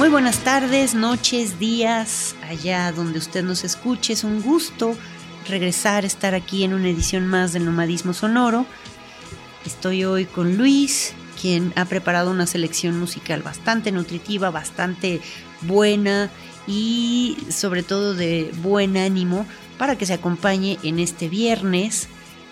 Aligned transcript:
Muy 0.00 0.08
buenas 0.08 0.38
tardes, 0.38 0.94
noches, 0.94 1.58
días, 1.58 2.34
allá 2.48 2.90
donde 2.90 3.18
usted 3.18 3.44
nos 3.44 3.64
escuche. 3.64 4.14
Es 4.14 4.24
un 4.24 4.40
gusto 4.40 4.96
regresar, 5.46 6.06
estar 6.06 6.34
aquí 6.34 6.64
en 6.64 6.72
una 6.72 6.88
edición 6.88 7.26
más 7.26 7.52
del 7.52 7.66
Nomadismo 7.66 8.14
Sonoro. 8.14 8.64
Estoy 9.66 10.06
hoy 10.06 10.24
con 10.24 10.56
Luis, 10.56 11.12
quien 11.38 11.74
ha 11.76 11.84
preparado 11.84 12.30
una 12.30 12.46
selección 12.46 12.98
musical 12.98 13.42
bastante 13.42 13.92
nutritiva, 13.92 14.48
bastante 14.48 15.20
buena 15.60 16.30
y 16.66 17.36
sobre 17.50 17.82
todo 17.82 18.14
de 18.14 18.54
buen 18.62 18.96
ánimo 18.96 19.46
para 19.76 19.98
que 19.98 20.06
se 20.06 20.14
acompañe 20.14 20.78
en 20.82 20.98
este 20.98 21.28
viernes 21.28 22.08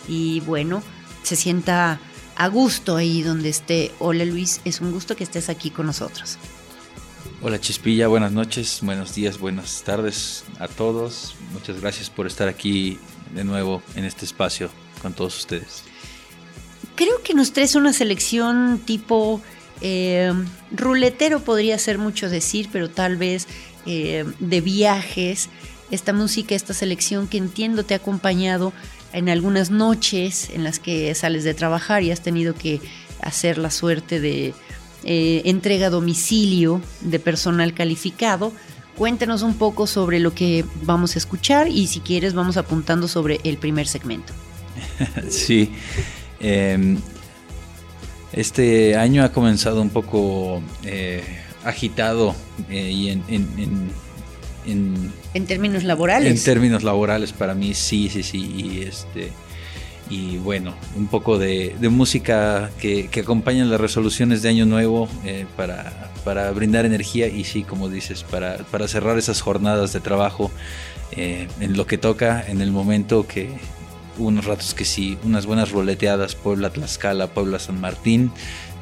y 0.06 0.40
bueno, 0.40 0.82
se 1.22 1.34
sienta 1.34 1.98
a 2.36 2.48
gusto 2.48 2.96
ahí 2.96 3.22
donde 3.22 3.48
esté. 3.48 3.90
Hola 4.00 4.26
Luis, 4.26 4.60
es 4.66 4.82
un 4.82 4.92
gusto 4.92 5.16
que 5.16 5.24
estés 5.24 5.48
aquí 5.48 5.70
con 5.70 5.86
nosotros. 5.86 6.38
Hola 7.40 7.60
Chispilla, 7.60 8.08
buenas 8.08 8.32
noches, 8.32 8.80
buenos 8.82 9.14
días, 9.14 9.38
buenas 9.38 9.84
tardes 9.84 10.42
a 10.58 10.66
todos. 10.66 11.36
Muchas 11.52 11.80
gracias 11.80 12.10
por 12.10 12.26
estar 12.26 12.48
aquí 12.48 12.98
de 13.32 13.44
nuevo 13.44 13.80
en 13.94 14.04
este 14.04 14.24
espacio 14.24 14.70
con 15.00 15.12
todos 15.12 15.38
ustedes. 15.38 15.84
Creo 16.96 17.22
que 17.22 17.34
nos 17.34 17.52
traes 17.52 17.76
una 17.76 17.92
selección 17.92 18.80
tipo 18.84 19.40
eh, 19.80 20.32
ruletero, 20.72 21.38
podría 21.38 21.78
ser 21.78 21.98
mucho 21.98 22.28
decir, 22.28 22.70
pero 22.72 22.90
tal 22.90 23.16
vez 23.16 23.46
eh, 23.86 24.24
de 24.40 24.60
viajes. 24.60 25.48
Esta 25.92 26.12
música, 26.12 26.56
esta 26.56 26.74
selección 26.74 27.28
que 27.28 27.38
entiendo 27.38 27.84
te 27.84 27.94
ha 27.94 27.98
acompañado 27.98 28.72
en 29.12 29.28
algunas 29.28 29.70
noches 29.70 30.50
en 30.50 30.64
las 30.64 30.80
que 30.80 31.14
sales 31.14 31.44
de 31.44 31.54
trabajar 31.54 32.02
y 32.02 32.10
has 32.10 32.20
tenido 32.20 32.54
que 32.54 32.80
hacer 33.20 33.58
la 33.58 33.70
suerte 33.70 34.18
de 34.18 34.54
eh, 35.04 35.42
entrega 35.44 35.86
a 35.86 35.90
domicilio 35.90 36.80
de 37.00 37.18
personal 37.18 37.74
calificado. 37.74 38.52
Cuéntanos 38.96 39.42
un 39.42 39.54
poco 39.54 39.86
sobre 39.86 40.18
lo 40.18 40.34
que 40.34 40.64
vamos 40.82 41.14
a 41.14 41.18
escuchar 41.18 41.68
y 41.68 41.86
si 41.86 42.00
quieres 42.00 42.34
vamos 42.34 42.56
apuntando 42.56 43.06
sobre 43.06 43.40
el 43.44 43.58
primer 43.58 43.86
segmento. 43.86 44.32
sí. 45.28 45.72
Em, 46.40 46.98
este 48.32 48.96
año 48.96 49.24
ha 49.24 49.32
comenzado 49.32 49.80
un 49.80 49.90
poco 49.90 50.62
eh, 50.84 51.22
agitado 51.64 52.34
eh, 52.68 52.90
y 52.90 53.08
en, 53.10 53.22
en, 53.28 55.12
en, 55.34 55.46
términos 55.46 55.84
laborales. 55.84 56.30
En 56.30 56.44
términos 56.44 56.82
laborales 56.82 57.32
para 57.32 57.54
mí 57.54 57.74
sí, 57.74 58.08
sí, 58.10 58.22
sí. 58.22 58.38
Y 58.38 58.82
este 58.82 59.32
y 60.10 60.38
bueno, 60.38 60.74
un 60.96 61.06
poco 61.06 61.38
de, 61.38 61.76
música 61.90 62.70
que, 62.80 63.08
que, 63.08 63.20
acompaña 63.20 63.64
las 63.64 63.80
resoluciones 63.80 64.42
de 64.42 64.48
Año 64.48 64.66
Nuevo 64.66 65.08
eh, 65.24 65.46
para, 65.56 66.10
para, 66.24 66.50
brindar 66.52 66.86
energía 66.86 67.28
y 67.28 67.44
sí, 67.44 67.62
como 67.62 67.88
dices, 67.88 68.22
para, 68.24 68.58
para 68.70 68.88
cerrar 68.88 69.18
esas 69.18 69.40
jornadas 69.40 69.92
de 69.92 70.00
trabajo 70.00 70.50
eh, 71.12 71.48
en 71.60 71.76
lo 71.76 71.86
que 71.86 71.98
toca, 71.98 72.44
en 72.46 72.60
el 72.60 72.70
momento 72.70 73.26
que 73.26 73.50
unos 74.18 74.46
ratos 74.46 74.74
que 74.74 74.84
sí, 74.84 75.18
unas 75.24 75.46
buenas 75.46 75.70
roleteadas, 75.70 76.34
Puebla, 76.34 76.70
Tlaxcala, 76.70 77.28
Puebla, 77.28 77.58
San 77.58 77.80
Martín, 77.80 78.32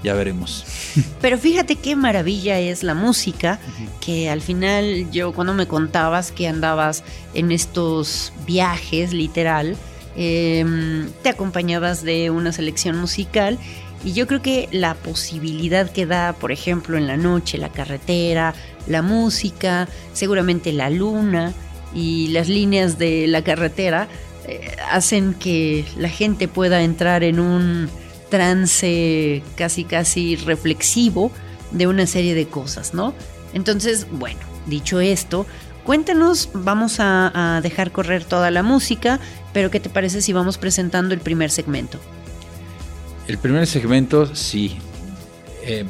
ya 0.02 0.14
veremos. 0.14 0.64
Pero 1.20 1.38
fíjate 1.38 1.76
qué 1.76 1.96
maravilla 1.96 2.58
es 2.58 2.82
la 2.82 2.94
música, 2.94 3.58
que 4.00 4.30
al 4.30 4.40
final 4.40 5.10
yo 5.10 5.32
cuando 5.32 5.54
me 5.54 5.66
contabas 5.66 6.32
que 6.32 6.48
andabas 6.48 7.02
en 7.34 7.52
estos 7.52 8.32
viajes, 8.46 9.12
literal, 9.12 9.76
Em, 10.16 11.10
te 11.22 11.28
acompañabas 11.28 12.02
de 12.02 12.30
una 12.30 12.50
selección 12.50 12.96
musical 12.96 13.58
y 14.02 14.14
yo 14.14 14.26
creo 14.26 14.40
que 14.40 14.68
la 14.72 14.94
posibilidad 14.94 15.90
que 15.90 16.06
da, 16.06 16.32
por 16.32 16.52
ejemplo, 16.52 16.96
en 16.96 17.06
la 17.06 17.18
noche, 17.18 17.58
la 17.58 17.70
carretera, 17.70 18.54
la 18.86 19.02
música, 19.02 19.88
seguramente 20.14 20.72
la 20.72 20.88
luna 20.88 21.52
y 21.94 22.28
las 22.28 22.48
líneas 22.48 22.98
de 22.98 23.26
la 23.26 23.42
carretera 23.42 24.08
eh, 24.46 24.74
hacen 24.90 25.34
que 25.34 25.84
la 25.98 26.08
gente 26.08 26.48
pueda 26.48 26.82
entrar 26.82 27.22
en 27.22 27.38
un 27.38 27.90
trance 28.30 29.42
casi 29.54 29.84
casi 29.84 30.36
reflexivo 30.36 31.30
de 31.72 31.86
una 31.86 32.06
serie 32.06 32.34
de 32.34 32.46
cosas, 32.46 32.94
¿no? 32.94 33.12
Entonces, 33.52 34.06
bueno, 34.10 34.40
dicho 34.66 35.00
esto, 35.00 35.46
Cuéntanos, 35.86 36.50
vamos 36.52 36.96
a, 36.98 37.60
dejar 37.62 37.92
correr 37.92 38.24
toda 38.24 38.50
la 38.50 38.64
música, 38.64 39.20
pero 39.56 39.70
¿qué 39.70 39.80
te 39.80 39.88
parece 39.88 40.20
si 40.20 40.34
vamos 40.34 40.58
presentando 40.58 41.14
el 41.14 41.20
primer 41.20 41.50
segmento? 41.50 41.98
El 43.26 43.38
primer 43.38 43.66
segmento, 43.66 44.36
sí. 44.36 44.76
Eh, 45.62 45.86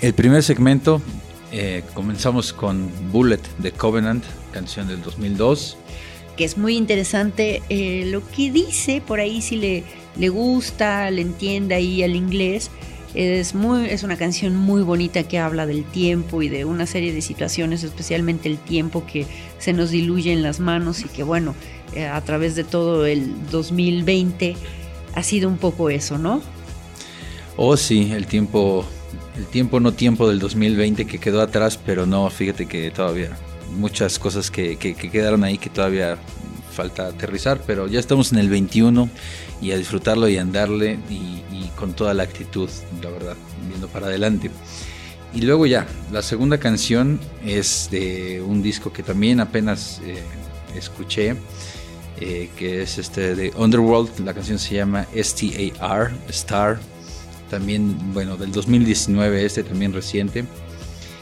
el 0.00 0.14
primer 0.14 0.42
segmento 0.42 1.02
eh, 1.52 1.84
comenzamos 1.92 2.54
con 2.54 2.90
Bullet 3.12 3.42
de 3.58 3.72
Covenant, 3.72 4.24
canción 4.54 4.88
del 4.88 5.02
2002. 5.02 5.76
Que 6.38 6.46
es 6.46 6.56
muy 6.56 6.78
interesante 6.78 7.62
eh, 7.68 8.06
lo 8.06 8.26
que 8.26 8.50
dice, 8.50 9.02
por 9.06 9.20
ahí 9.20 9.42
si 9.42 9.56
le, 9.56 9.84
le 10.16 10.30
gusta, 10.30 11.10
le 11.10 11.20
entiende 11.20 11.74
ahí 11.74 12.02
al 12.02 12.16
inglés. 12.16 12.70
Es, 13.14 13.54
muy, 13.54 13.86
es 13.86 14.02
una 14.02 14.16
canción 14.16 14.56
muy 14.56 14.82
bonita 14.82 15.22
que 15.22 15.38
habla 15.38 15.66
del 15.66 15.84
tiempo 15.84 16.42
y 16.42 16.48
de 16.48 16.64
una 16.64 16.86
serie 16.86 17.12
de 17.12 17.22
situaciones, 17.22 17.84
especialmente 17.84 18.48
el 18.48 18.58
tiempo 18.58 19.06
que 19.06 19.26
se 19.58 19.72
nos 19.72 19.90
diluye 19.90 20.32
en 20.32 20.42
las 20.42 20.58
manos 20.58 21.04
y 21.04 21.08
que 21.08 21.22
bueno, 21.22 21.54
eh, 21.94 22.06
a 22.06 22.20
través 22.22 22.56
de 22.56 22.64
todo 22.64 23.06
el 23.06 23.32
2020 23.50 24.56
ha 25.14 25.22
sido 25.22 25.48
un 25.48 25.58
poco 25.58 25.90
eso, 25.90 26.18
¿no? 26.18 26.42
Oh 27.56 27.76
sí, 27.76 28.10
el 28.12 28.26
tiempo, 28.26 28.84
el 29.36 29.46
tiempo 29.46 29.78
no 29.78 29.92
tiempo 29.92 30.28
del 30.28 30.40
2020 30.40 31.06
que 31.06 31.18
quedó 31.18 31.40
atrás, 31.40 31.78
pero 31.78 32.06
no, 32.06 32.28
fíjate 32.30 32.66
que 32.66 32.90
todavía 32.90 33.38
muchas 33.76 34.18
cosas 34.18 34.50
que, 34.50 34.76
que 34.76 34.94
quedaron 34.94 35.44
ahí 35.44 35.56
que 35.56 35.70
todavía 35.70 36.18
falta 36.74 37.06
aterrizar, 37.06 37.60
pero 37.66 37.86
ya 37.86 38.00
estamos 38.00 38.32
en 38.32 38.38
el 38.38 38.50
21 38.50 39.08
y 39.62 39.72
a 39.72 39.78
disfrutarlo 39.78 40.28
y 40.28 40.36
andarle 40.36 40.98
y, 41.08 41.42
con 41.76 41.92
toda 41.92 42.14
la 42.14 42.22
actitud, 42.22 42.68
la 43.02 43.10
verdad, 43.10 43.36
viendo 43.66 43.88
para 43.88 44.06
adelante. 44.06 44.50
Y 45.34 45.40
luego 45.40 45.66
ya, 45.66 45.86
la 46.12 46.22
segunda 46.22 46.58
canción 46.58 47.18
es 47.44 47.88
de 47.90 48.40
un 48.40 48.62
disco 48.62 48.92
que 48.92 49.02
también 49.02 49.40
apenas 49.40 50.00
eh, 50.04 50.22
escuché, 50.76 51.34
eh, 52.20 52.48
que 52.56 52.82
es 52.82 52.98
este 52.98 53.34
de 53.34 53.52
Underworld, 53.56 54.20
la 54.20 54.34
canción 54.34 54.58
se 54.60 54.76
llama 54.76 55.06
STAR, 55.12 56.12
Star, 56.28 56.78
también, 57.50 58.12
bueno, 58.12 58.36
del 58.36 58.52
2019, 58.52 59.44
este 59.44 59.64
también 59.64 59.92
reciente. 59.92 60.44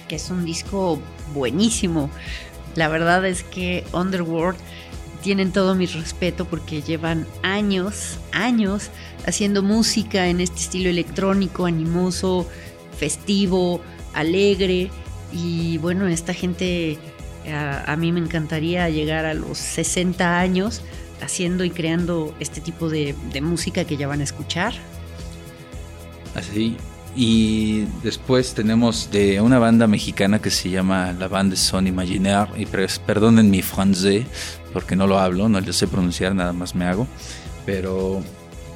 Que 0.08 0.16
es 0.16 0.30
un 0.30 0.44
disco 0.44 1.00
buenísimo. 1.34 2.10
La 2.74 2.88
verdad 2.88 3.24
es 3.26 3.42
que 3.42 3.84
Underworld 3.92 4.58
tienen 5.22 5.52
todo 5.52 5.74
mi 5.74 5.86
respeto 5.86 6.44
porque 6.44 6.82
llevan 6.82 7.26
años, 7.42 8.18
años 8.32 8.90
haciendo 9.26 9.62
música 9.62 10.26
en 10.28 10.40
este 10.40 10.60
estilo 10.60 10.90
electrónico, 10.90 11.66
animoso, 11.66 12.48
festivo, 12.98 13.80
alegre. 14.12 14.90
Y 15.32 15.78
bueno, 15.78 16.06
esta 16.08 16.34
gente, 16.34 16.98
a, 17.50 17.96
mí 17.96 18.12
me 18.12 18.20
encantaría 18.20 18.88
llegar 18.90 19.24
a 19.24 19.34
los 19.34 19.58
60 19.58 20.38
años 20.38 20.82
haciendo 21.22 21.64
y 21.64 21.70
creando 21.70 22.34
este 22.40 22.60
tipo 22.60 22.90
de, 22.90 23.14
de 23.32 23.40
música 23.40 23.84
que 23.84 23.96
ya 23.96 24.08
van 24.08 24.20
a 24.20 24.24
escuchar. 24.24 24.74
Así, 26.34 26.76
y 27.14 27.84
después 28.02 28.54
tenemos 28.54 29.10
de 29.10 29.40
una 29.40 29.58
banda 29.58 29.86
mexicana 29.86 30.40
que 30.40 30.50
se 30.50 30.70
llama 30.70 31.12
la 31.12 31.28
banda 31.28 31.56
Son 31.56 31.86
Imaginaire. 31.86 32.50
Y 32.56 32.66
perdonen 32.66 33.50
mi 33.50 33.60
francés, 33.60 34.24
porque 34.72 34.96
no 34.96 35.06
lo 35.06 35.18
hablo, 35.18 35.48
no 35.48 35.60
lo 35.60 35.72
sé 35.72 35.86
pronunciar, 35.88 36.34
nada 36.34 36.52
más 36.52 36.74
me 36.74 36.84
hago. 36.84 37.06
Pero 37.66 38.22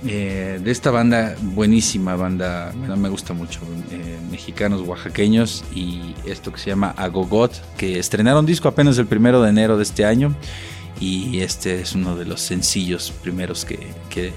eh, 0.07 0.61
de 0.63 0.71
esta 0.71 0.91
banda, 0.91 1.35
buenísima 1.41 2.17
banda, 2.17 2.73
bueno, 2.77 2.97
me 2.97 3.09
gusta 3.09 3.33
mucho, 3.33 3.61
eh, 3.91 4.19
mexicanos, 4.31 4.83
oaxaqueños, 4.83 5.65
y 5.75 6.15
esto 6.27 6.53
que 6.53 6.59
se 6.59 6.71
llama 6.71 6.95
Agogot, 6.97 7.53
que 7.77 7.99
estrenaron 7.99 8.47
disco 8.47 8.69
apenas 8.69 8.99
el 8.99 9.07
primero 9.07 9.43
de 9.43 9.51
enero 9.51 9.77
de 9.77 9.83
este 9.83 10.05
año. 10.05 10.35
Y 10.99 11.41
este 11.41 11.81
es 11.83 11.95
uno 11.95 12.17
de 12.17 12.25
los 12.25 12.41
sencillos 12.41 13.13
primeros 13.23 13.67
que, 13.67 13.79
que, 14.09 14.33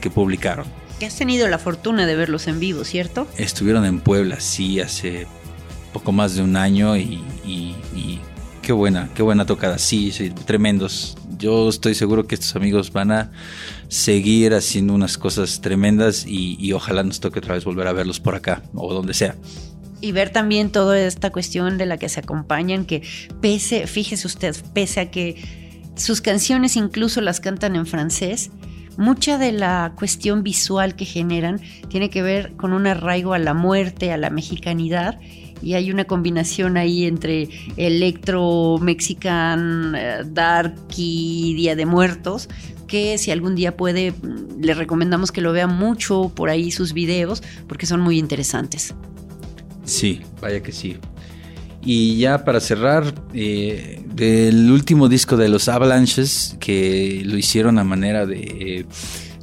que 0.00 0.10
publicaron. 0.10 0.66
Que 0.98 1.06
has 1.06 1.14
tenido 1.14 1.46
la 1.48 1.58
fortuna 1.58 2.04
de 2.04 2.16
verlos 2.16 2.48
en 2.48 2.58
vivo, 2.58 2.84
¿cierto? 2.84 3.28
Estuvieron 3.36 3.84
en 3.84 4.00
Puebla, 4.00 4.40
sí, 4.40 4.80
hace 4.80 5.28
poco 5.92 6.12
más 6.12 6.34
de 6.34 6.42
un 6.42 6.56
año 6.56 6.96
y, 6.96 7.22
qué 8.70 8.74
buena, 8.74 9.08
qué 9.16 9.24
buena 9.24 9.46
tocada, 9.46 9.78
sí, 9.78 10.12
sí, 10.12 10.30
tremendos. 10.30 11.16
Yo 11.36 11.68
estoy 11.68 11.96
seguro 11.96 12.28
que 12.28 12.36
estos 12.36 12.54
amigos 12.54 12.92
van 12.92 13.10
a 13.10 13.32
seguir 13.88 14.54
haciendo 14.54 14.94
unas 14.94 15.18
cosas 15.18 15.60
tremendas 15.60 16.24
y, 16.24 16.56
y 16.60 16.72
ojalá 16.72 17.02
nos 17.02 17.18
toque 17.18 17.40
otra 17.40 17.54
vez 17.54 17.64
volver 17.64 17.88
a 17.88 17.92
verlos 17.92 18.20
por 18.20 18.36
acá 18.36 18.62
o 18.74 18.94
donde 18.94 19.12
sea 19.12 19.34
y 20.00 20.12
ver 20.12 20.30
también 20.30 20.70
toda 20.70 21.00
esta 21.00 21.30
cuestión 21.30 21.78
de 21.78 21.86
la 21.86 21.96
que 21.96 22.08
se 22.08 22.20
acompañan, 22.20 22.84
que 22.84 23.02
pese, 23.40 23.88
fíjese 23.88 24.28
usted, 24.28 24.54
pese 24.72 25.00
a 25.00 25.10
que 25.10 25.34
sus 25.96 26.20
canciones 26.20 26.76
incluso 26.76 27.20
las 27.20 27.40
cantan 27.40 27.74
en 27.74 27.86
francés, 27.86 28.52
mucha 28.96 29.36
de 29.36 29.50
la 29.50 29.94
cuestión 29.96 30.44
visual 30.44 30.94
que 30.94 31.06
generan 31.06 31.60
tiene 31.88 32.08
que 32.08 32.22
ver 32.22 32.52
con 32.52 32.72
un 32.72 32.86
arraigo 32.86 33.34
a 33.34 33.40
la 33.40 33.52
muerte, 33.52 34.12
a 34.12 34.16
la 34.16 34.30
mexicanidad. 34.30 35.18
Y 35.62 35.74
hay 35.74 35.90
una 35.90 36.04
combinación 36.04 36.76
ahí 36.76 37.04
entre 37.04 37.48
electro, 37.76 38.78
mexican, 38.80 39.94
eh, 39.96 40.22
dark 40.26 40.74
y 40.96 41.54
Día 41.54 41.76
de 41.76 41.86
Muertos, 41.86 42.48
que 42.86 43.18
si 43.18 43.30
algún 43.30 43.54
día 43.54 43.76
puede, 43.76 44.12
le 44.58 44.74
recomendamos 44.74 45.30
que 45.32 45.40
lo 45.40 45.52
vea 45.52 45.66
mucho 45.66 46.32
por 46.34 46.50
ahí 46.50 46.70
sus 46.70 46.92
videos, 46.92 47.42
porque 47.68 47.86
son 47.86 48.00
muy 48.00 48.18
interesantes. 48.18 48.94
Sí, 49.84 50.22
vaya 50.40 50.62
que 50.62 50.72
sí. 50.72 50.96
Y 51.82 52.18
ya 52.18 52.44
para 52.44 52.60
cerrar, 52.60 53.14
eh, 53.32 54.02
del 54.14 54.70
último 54.70 55.08
disco 55.08 55.36
de 55.36 55.48
los 55.48 55.68
Avalanches, 55.68 56.56
que 56.60 57.22
lo 57.24 57.38
hicieron 57.38 57.78
a 57.78 57.84
manera 57.84 58.26
de 58.26 58.86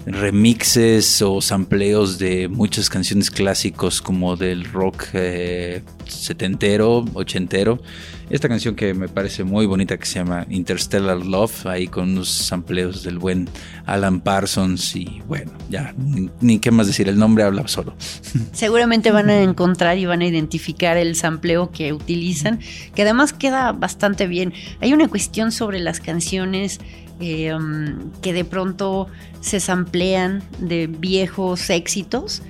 remixes 0.07 1.21
o 1.21 1.41
sampleos 1.41 2.17
de 2.17 2.47
muchas 2.47 2.89
canciones 2.89 3.29
clásicos 3.29 4.01
como 4.01 4.37
del 4.37 4.63
rock 4.65 5.07
eh, 5.13 5.81
setentero, 6.07 7.03
ochentero. 7.13 7.81
Esta 8.29 8.47
canción 8.49 8.75
que 8.75 8.93
me 8.93 9.07
parece 9.07 9.43
muy 9.43 9.65
bonita 9.65 9.97
que 9.97 10.05
se 10.05 10.19
llama 10.19 10.45
Interstellar 10.49 11.25
Love, 11.25 11.65
ahí 11.65 11.87
con 11.87 12.11
unos 12.11 12.29
sampleos 12.29 13.03
del 13.03 13.19
buen 13.19 13.49
Alan 13.85 14.21
Parsons 14.21 14.95
y 14.95 15.21
bueno, 15.27 15.51
ya, 15.69 15.93
ni, 16.41 16.59
qué 16.59 16.71
más 16.71 16.87
decir, 16.87 17.07
el 17.09 17.17
nombre 17.17 17.43
habla 17.43 17.67
solo. 17.67 17.93
Seguramente 18.53 19.11
van 19.11 19.29
a 19.29 19.41
encontrar 19.41 19.97
y 19.97 20.05
van 20.05 20.21
a 20.21 20.25
identificar 20.25 20.97
el 20.97 21.15
sampleo 21.15 21.71
que 21.71 21.93
utilizan, 21.93 22.59
que 22.95 23.01
además 23.03 23.33
queda 23.33 23.73
bastante 23.73 24.27
bien. 24.27 24.53
Hay 24.81 24.93
una 24.93 25.07
cuestión 25.07 25.51
sobre 25.51 25.79
las 25.79 25.99
canciones 25.99 26.79
eh, 27.19 27.53
um, 27.53 28.11
que 28.21 28.33
de 28.33 28.43
pronto 28.43 29.07
se 29.41 29.59
samplean 29.59 30.43
de 30.59 30.87
viejos 30.87 31.69
éxitos 31.69 32.41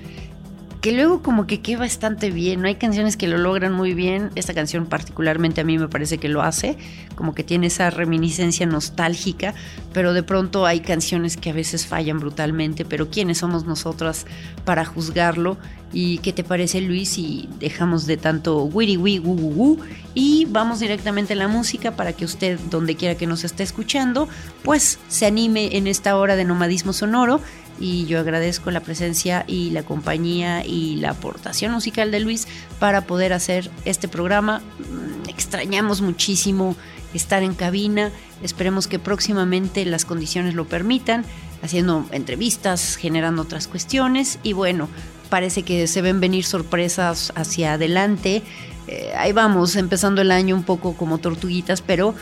que 0.80 0.92
luego 0.92 1.22
como 1.22 1.46
que 1.46 1.60
queda 1.60 1.80
bastante 1.80 2.30
bien, 2.30 2.60
no 2.60 2.68
hay 2.68 2.76
canciones 2.76 3.16
que 3.16 3.26
lo 3.26 3.38
logran 3.38 3.72
muy 3.72 3.94
bien, 3.94 4.30
esta 4.36 4.54
canción 4.54 4.86
particularmente 4.86 5.60
a 5.60 5.64
mí 5.64 5.76
me 5.76 5.88
parece 5.88 6.18
que 6.18 6.28
lo 6.28 6.42
hace, 6.42 6.76
como 7.16 7.34
que 7.34 7.42
tiene 7.42 7.66
esa 7.66 7.90
reminiscencia 7.90 8.64
nostálgica, 8.64 9.54
pero 9.92 10.12
de 10.12 10.22
pronto 10.22 10.66
hay 10.66 10.80
canciones 10.80 11.36
que 11.36 11.50
a 11.50 11.52
veces 11.52 11.86
fallan 11.86 12.20
brutalmente, 12.20 12.84
pero 12.84 13.10
¿quiénes 13.10 13.38
somos 13.38 13.64
nosotras 13.64 14.26
para 14.64 14.84
juzgarlo? 14.84 15.58
¿Y 15.92 16.18
qué 16.18 16.32
te 16.32 16.44
parece 16.44 16.80
Luis 16.82 17.08
si 17.08 17.48
dejamos 17.58 18.06
de 18.06 18.18
tanto 18.18 18.62
wiri 18.64 18.98
wii 18.98 19.18
gu 19.18 19.34
gu 19.34 19.78
y 20.14 20.44
vamos 20.50 20.80
directamente 20.80 21.32
a 21.32 21.36
la 21.36 21.48
música 21.48 21.92
para 21.96 22.12
que 22.12 22.26
usted 22.26 22.58
donde 22.70 22.94
quiera 22.94 23.14
que 23.14 23.26
nos 23.26 23.42
esté 23.42 23.62
escuchando, 23.62 24.28
pues 24.62 24.98
se 25.08 25.24
anime 25.24 25.76
en 25.78 25.86
esta 25.86 26.16
hora 26.16 26.36
de 26.36 26.44
nomadismo 26.44 26.92
sonoro 26.92 27.40
y 27.80 28.06
yo 28.06 28.20
agradezco 28.20 28.70
la 28.70 28.80
presencia 28.80 29.44
y 29.46 29.70
la 29.70 29.82
compañía 29.82 30.64
y 30.64 30.96
la 30.96 31.10
aportación 31.10 31.72
musical 31.72 32.10
de 32.10 32.20
Luis 32.20 32.48
para 32.78 33.02
poder 33.02 33.32
hacer 33.32 33.70
este 33.84 34.08
programa. 34.08 34.60
Mm, 34.78 35.28
extrañamos 35.28 36.00
muchísimo 36.00 36.76
estar 37.14 37.42
en 37.42 37.54
cabina, 37.54 38.10
esperemos 38.42 38.86
que 38.86 38.98
próximamente 38.98 39.84
las 39.84 40.04
condiciones 40.04 40.54
lo 40.54 40.66
permitan, 40.66 41.24
haciendo 41.62 42.06
entrevistas, 42.12 42.96
generando 42.96 43.42
otras 43.42 43.66
cuestiones 43.66 44.38
y 44.42 44.52
bueno, 44.52 44.88
parece 45.28 45.62
que 45.62 45.86
se 45.86 46.02
ven 46.02 46.20
venir 46.20 46.44
sorpresas 46.44 47.32
hacia 47.34 47.74
adelante. 47.74 48.42
Eh, 48.86 49.12
ahí 49.16 49.32
vamos, 49.32 49.76
empezando 49.76 50.22
el 50.22 50.30
año 50.30 50.54
un 50.54 50.64
poco 50.64 50.94
como 50.96 51.18
tortuguitas, 51.18 51.82
pero 51.82 52.14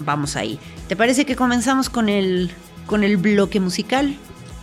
vamos 0.00 0.36
ahí. 0.36 0.58
¿Te 0.88 0.96
parece 0.96 1.24
que 1.24 1.36
comenzamos 1.36 1.90
con 1.90 2.08
el, 2.08 2.50
con 2.86 3.04
el 3.04 3.16
bloque 3.16 3.60
musical? 3.60 4.16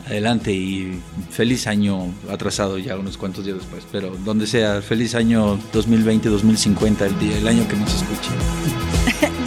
Adelante 0.06 0.52
y 0.52 1.00
feliz 1.30 1.68
año 1.68 2.14
atrasado 2.30 2.78
ya 2.78 2.98
unos 2.98 3.18
cuantos 3.18 3.46
días 3.46 3.58
después, 3.58 3.84
pero 3.92 4.16
donde 4.26 4.48
sea, 4.48 4.82
feliz 4.82 5.16
año 5.16 5.58
2020-2050, 5.74 7.02
el, 7.02 7.20
día, 7.20 7.38
el 7.38 7.48
año 7.48 7.68
que 7.68 7.76
nos 7.76 7.94
escuche. 7.94 8.32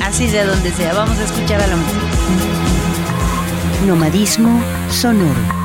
Así 0.02 0.28
sea 0.28 0.46
donde 0.46 0.70
sea, 0.70 0.94
vamos 0.94 1.18
a 1.18 1.24
escuchar 1.24 1.60
a 1.60 1.66
la 1.66 1.76
música. 1.76 2.00
Nomadismo 3.86 4.62
sonoro. 4.90 5.63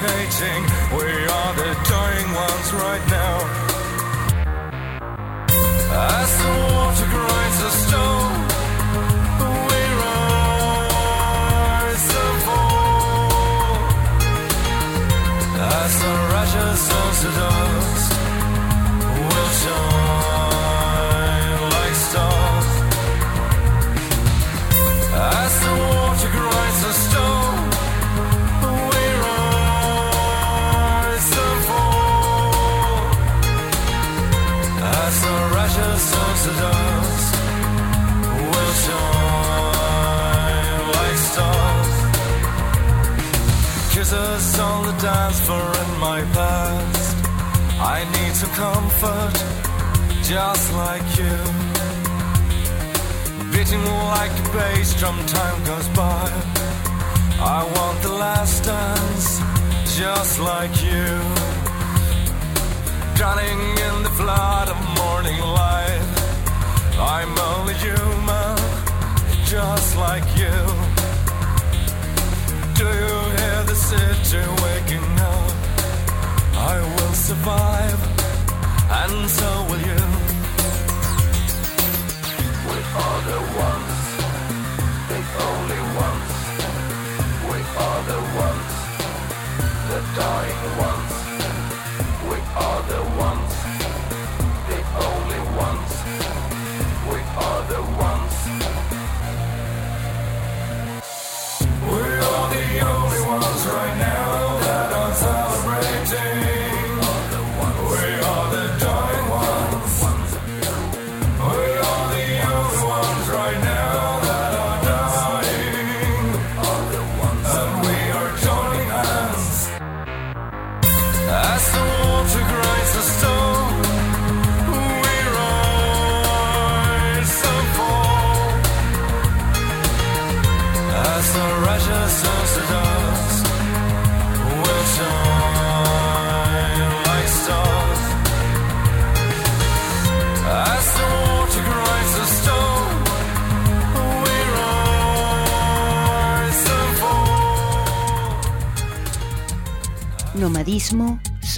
suffocating. 0.00 0.62
We 0.96 1.26
are 1.26 1.54
the 1.54 1.74
dying 1.88 2.32
ones 2.34 2.72
right 2.74 3.06
now. 3.08 3.38
As 5.92 6.38
the 6.38 6.48
water 6.74 7.06
grinds 7.10 7.58
the 7.60 7.70
stone, 7.70 8.46
we 9.68 9.80
rise 10.04 12.08
and 12.22 12.38
fall. 12.46 13.78
As 15.60 15.92
the 16.02 16.12
rushes 16.32 16.82
of 16.90 16.94
the. 17.34 17.59
dance 45.02 45.40
for 45.46 45.64
in 45.82 45.98
my 45.98 46.20
past. 46.36 47.16
I 47.80 48.04
need 48.16 48.34
to 48.42 48.46
comfort 48.64 49.36
just 50.22 50.72
like 50.74 51.06
you. 51.16 51.36
Beating 53.50 53.84
like 54.14 54.34
a 54.42 54.46
bass 54.52 54.92
drum 55.00 55.18
time 55.24 55.64
goes 55.64 55.88
by. 55.96 56.26
I 57.40 57.60
want 57.76 58.02
the 58.02 58.12
last 58.12 58.64
dance 58.64 59.40
just 59.96 60.38
like 60.38 60.74
you. 60.82 61.08
Drowning 63.16 63.60
in 63.86 64.02
the 64.02 64.14
flood 64.20 64.68
of 64.68 64.78
morning 65.00 65.40
light. 65.40 66.04
I'm 66.98 67.32
only 67.38 67.74
human, 67.74 68.56
just 69.46 69.96
like 69.96 70.26
you. 70.36 70.58
Do 72.76 72.84
you 72.84 73.39
city 73.90 74.44
waking 74.64 75.18
up. 75.34 75.52
I 76.72 76.76
will 76.94 77.14
survive, 77.28 78.00
and 79.00 79.16
so 79.38 79.50
will 79.68 79.82
you. 79.90 80.02
We 82.68 82.78
are 83.04 83.20
the 83.30 83.40
ones, 83.68 83.98
the 85.10 85.20
only 85.48 85.82
ones. 86.06 86.30
We 87.50 87.58
are 87.86 88.00
the 88.10 88.20
ones, 88.46 88.72
the 89.90 90.00
dying 90.20 90.64
ones. 90.88 91.14
We 92.30 92.38
are 92.66 92.82
the 92.92 93.02
ones. 93.26 93.59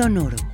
sonoro. 0.03 0.52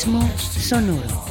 Periodismo 0.00 0.22
sonoro. 0.58 1.29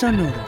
Sonoro. 0.00 0.39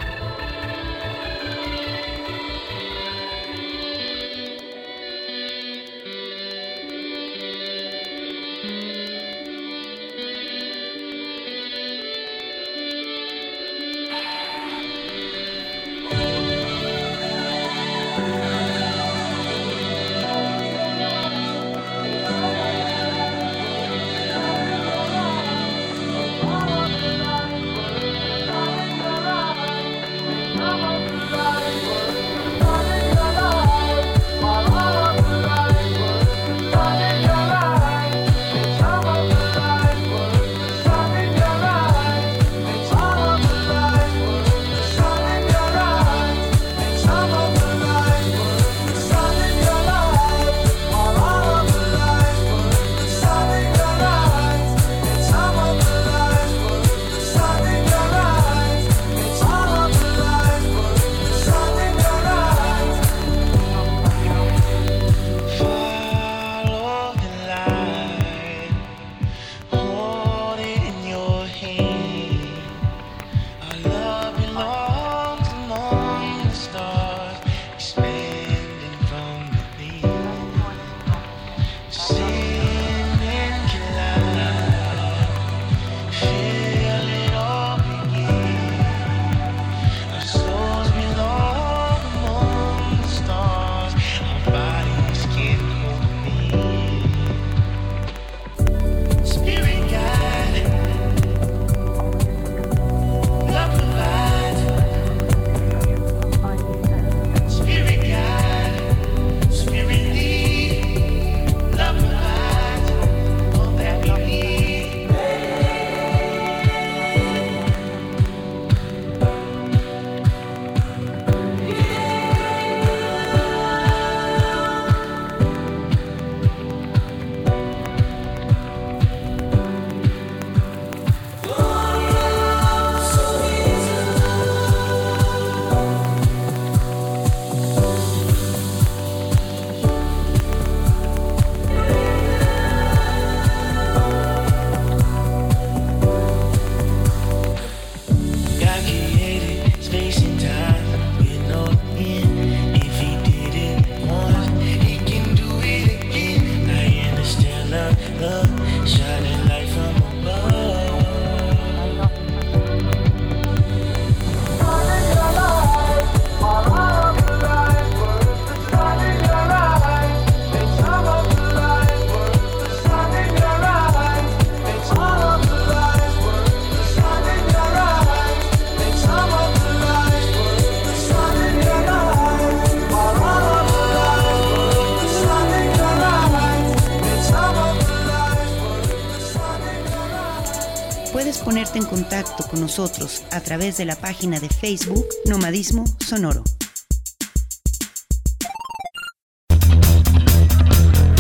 Nosotros 192.62 193.25
a 193.33 193.40
través 193.40 193.77
de 193.77 193.85
la 193.85 193.96
página 193.96 194.38
de 194.38 194.48
Facebook 194.48 195.07
Nomadismo 195.27 195.85
Sonoro. 195.98 196.44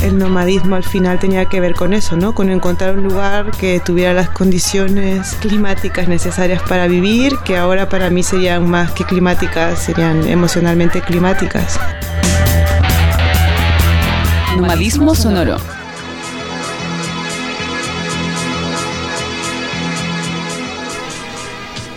el 0.02 0.18
nomadismo 0.18 0.74
al 0.74 0.82
final 0.82 1.20
tenía 1.20 1.44
que 1.44 1.60
ver 1.60 1.74
con 1.74 1.92
eso, 1.92 2.16
¿no? 2.16 2.34
Con 2.34 2.50
encontrar 2.50 2.98
un 2.98 3.04
lugar 3.04 3.52
que 3.52 3.78
tuviera 3.78 4.12
las 4.12 4.30
condiciones 4.30 5.36
climáticas 5.40 6.08
necesarias 6.08 6.60
para 6.68 6.88
vivir, 6.88 7.36
que 7.44 7.56
ahora 7.56 7.88
para 7.88 8.10
mí 8.10 8.24
serían 8.24 8.68
más 8.68 8.90
que 8.90 9.04
climáticas, 9.04 9.78
serían 9.78 10.26
emocionalmente 10.26 11.00
climáticas. 11.02 11.78
Nomadismo 14.56 15.14
sonoro. 15.14 15.56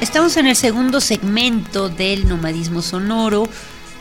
Estamos 0.01 0.36
en 0.38 0.47
el 0.47 0.55
segundo 0.55 0.99
segmento 0.99 1.89
del 1.89 2.27
nomadismo 2.27 2.81
sonoro 2.81 3.47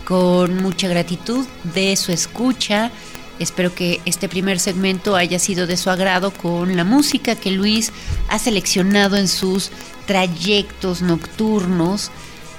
con 0.05 0.57
mucha 0.57 0.89
gratitud 0.89 1.47
de 1.73 1.97
su 1.97 2.11
escucha. 2.13 2.91
Espero 3.39 3.75
que 3.75 4.01
este 4.05 4.29
primer 4.29 4.59
segmento 4.59 5.17
haya 5.17 5.39
sido 5.39 5.67
de 5.67 5.77
su 5.77 5.91
agrado 5.91 6.33
con 6.33 6.77
la 6.77 6.85
música 6.85 7.37
que 7.37 7.53
Luis 7.53 7.93
ha 8.29 8.39
seleccionado 8.39 9.17
en 9.17 9.29
sus 9.29 9.71
trayectos 10.07 11.01
nocturnos, 11.01 12.11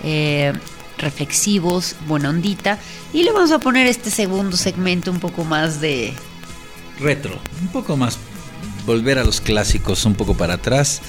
eh, 0.04 0.54
reflexivos, 0.98 1.96
buena 2.08 2.30
ondita. 2.30 2.80
Y 3.14 3.24
le 3.24 3.32
vamos 3.32 3.52
a 3.52 3.60
poner 3.60 3.86
este 3.86 4.12
segundo 4.12 4.58
segmento 4.58 5.12
un 5.12 5.20
poco 5.20 5.44
más 5.44 5.82
de... 5.82 6.14
Retro, 7.00 7.38
un 7.62 7.68
poco 7.68 7.98
más 7.98 8.18
volver 8.86 9.20
a 9.20 9.24
los 9.24 9.42
clásicos, 9.42 10.06
un 10.06 10.16
poco 10.16 10.36
para 10.36 10.56
atrás. 10.56 11.02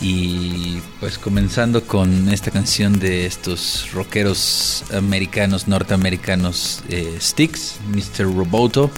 Y 0.00 0.80
pues 1.00 1.18
comenzando 1.18 1.84
con 1.84 2.28
esta 2.28 2.50
canción 2.50 2.98
de 2.98 3.26
estos 3.26 3.90
rockeros 3.92 4.84
americanos, 4.92 5.68
norteamericanos, 5.68 6.82
eh, 6.88 7.16
Styx, 7.20 7.76
Mr. 7.88 8.24
Roboto. 8.24 8.90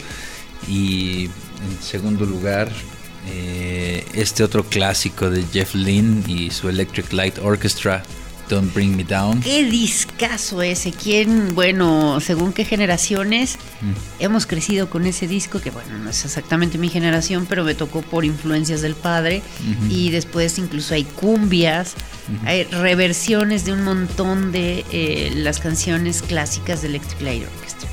Y 0.69 1.25
en 1.25 1.83
segundo 1.83 2.25
lugar, 2.25 2.71
eh, 3.29 4.05
este 4.15 4.43
otro 4.43 4.65
clásico 4.65 5.31
de 5.31 5.45
Jeff 5.53 5.75
Lynne 5.75 6.23
y 6.27 6.51
su 6.51 6.69
Electric 6.69 7.13
Light 7.13 7.39
Orchestra, 7.39 8.03
Don't 8.49 8.73
Bring 8.73 8.97
Me 8.97 9.05
Down. 9.05 9.41
Qué 9.41 9.65
discazo 9.65 10.63
ese. 10.63 10.93
¿Quién, 10.93 11.55
bueno, 11.55 12.21
según 12.21 12.53
qué 12.53 12.65
generaciones 12.65 13.59
hemos 14.19 14.47
crecido 14.47 14.89
con 14.89 15.07
ese 15.07 15.27
disco? 15.27 15.61
Que 15.61 15.71
bueno, 15.71 15.99
no 15.99 16.11
es 16.11 16.25
exactamente 16.25 16.79
mi 16.79 16.89
generación, 16.89 17.47
pero 17.49 17.65
me 17.65 17.75
tocó 17.75 18.03
por 18.03 18.25
influencias 18.25 18.83
del 18.83 18.95
padre. 18.95 19.43
Y 19.89 20.11
después 20.11 20.59
incluso 20.59 20.95
hay 20.95 21.05
cumbias, 21.05 21.95
hay 22.45 22.65
reversiones 22.65 23.65
de 23.65 23.73
un 23.73 23.83
montón 23.83 24.53
de 24.53 24.85
eh, 24.93 25.33
las 25.35 25.61
canciones 25.61 26.23
clásicas 26.23 26.83
de 26.83 26.89
Electric 26.89 27.21
Light 27.21 27.45
Orchestra. 27.45 27.89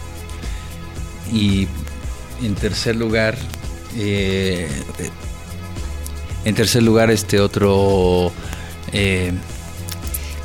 Y 1.31 1.67
en 2.43 2.55
tercer 2.55 2.95
lugar, 2.95 3.37
eh, 3.95 4.69
en 6.45 6.55
tercer 6.55 6.83
lugar 6.83 7.09
este 7.09 7.39
otro 7.39 8.31
eh, 8.91 9.33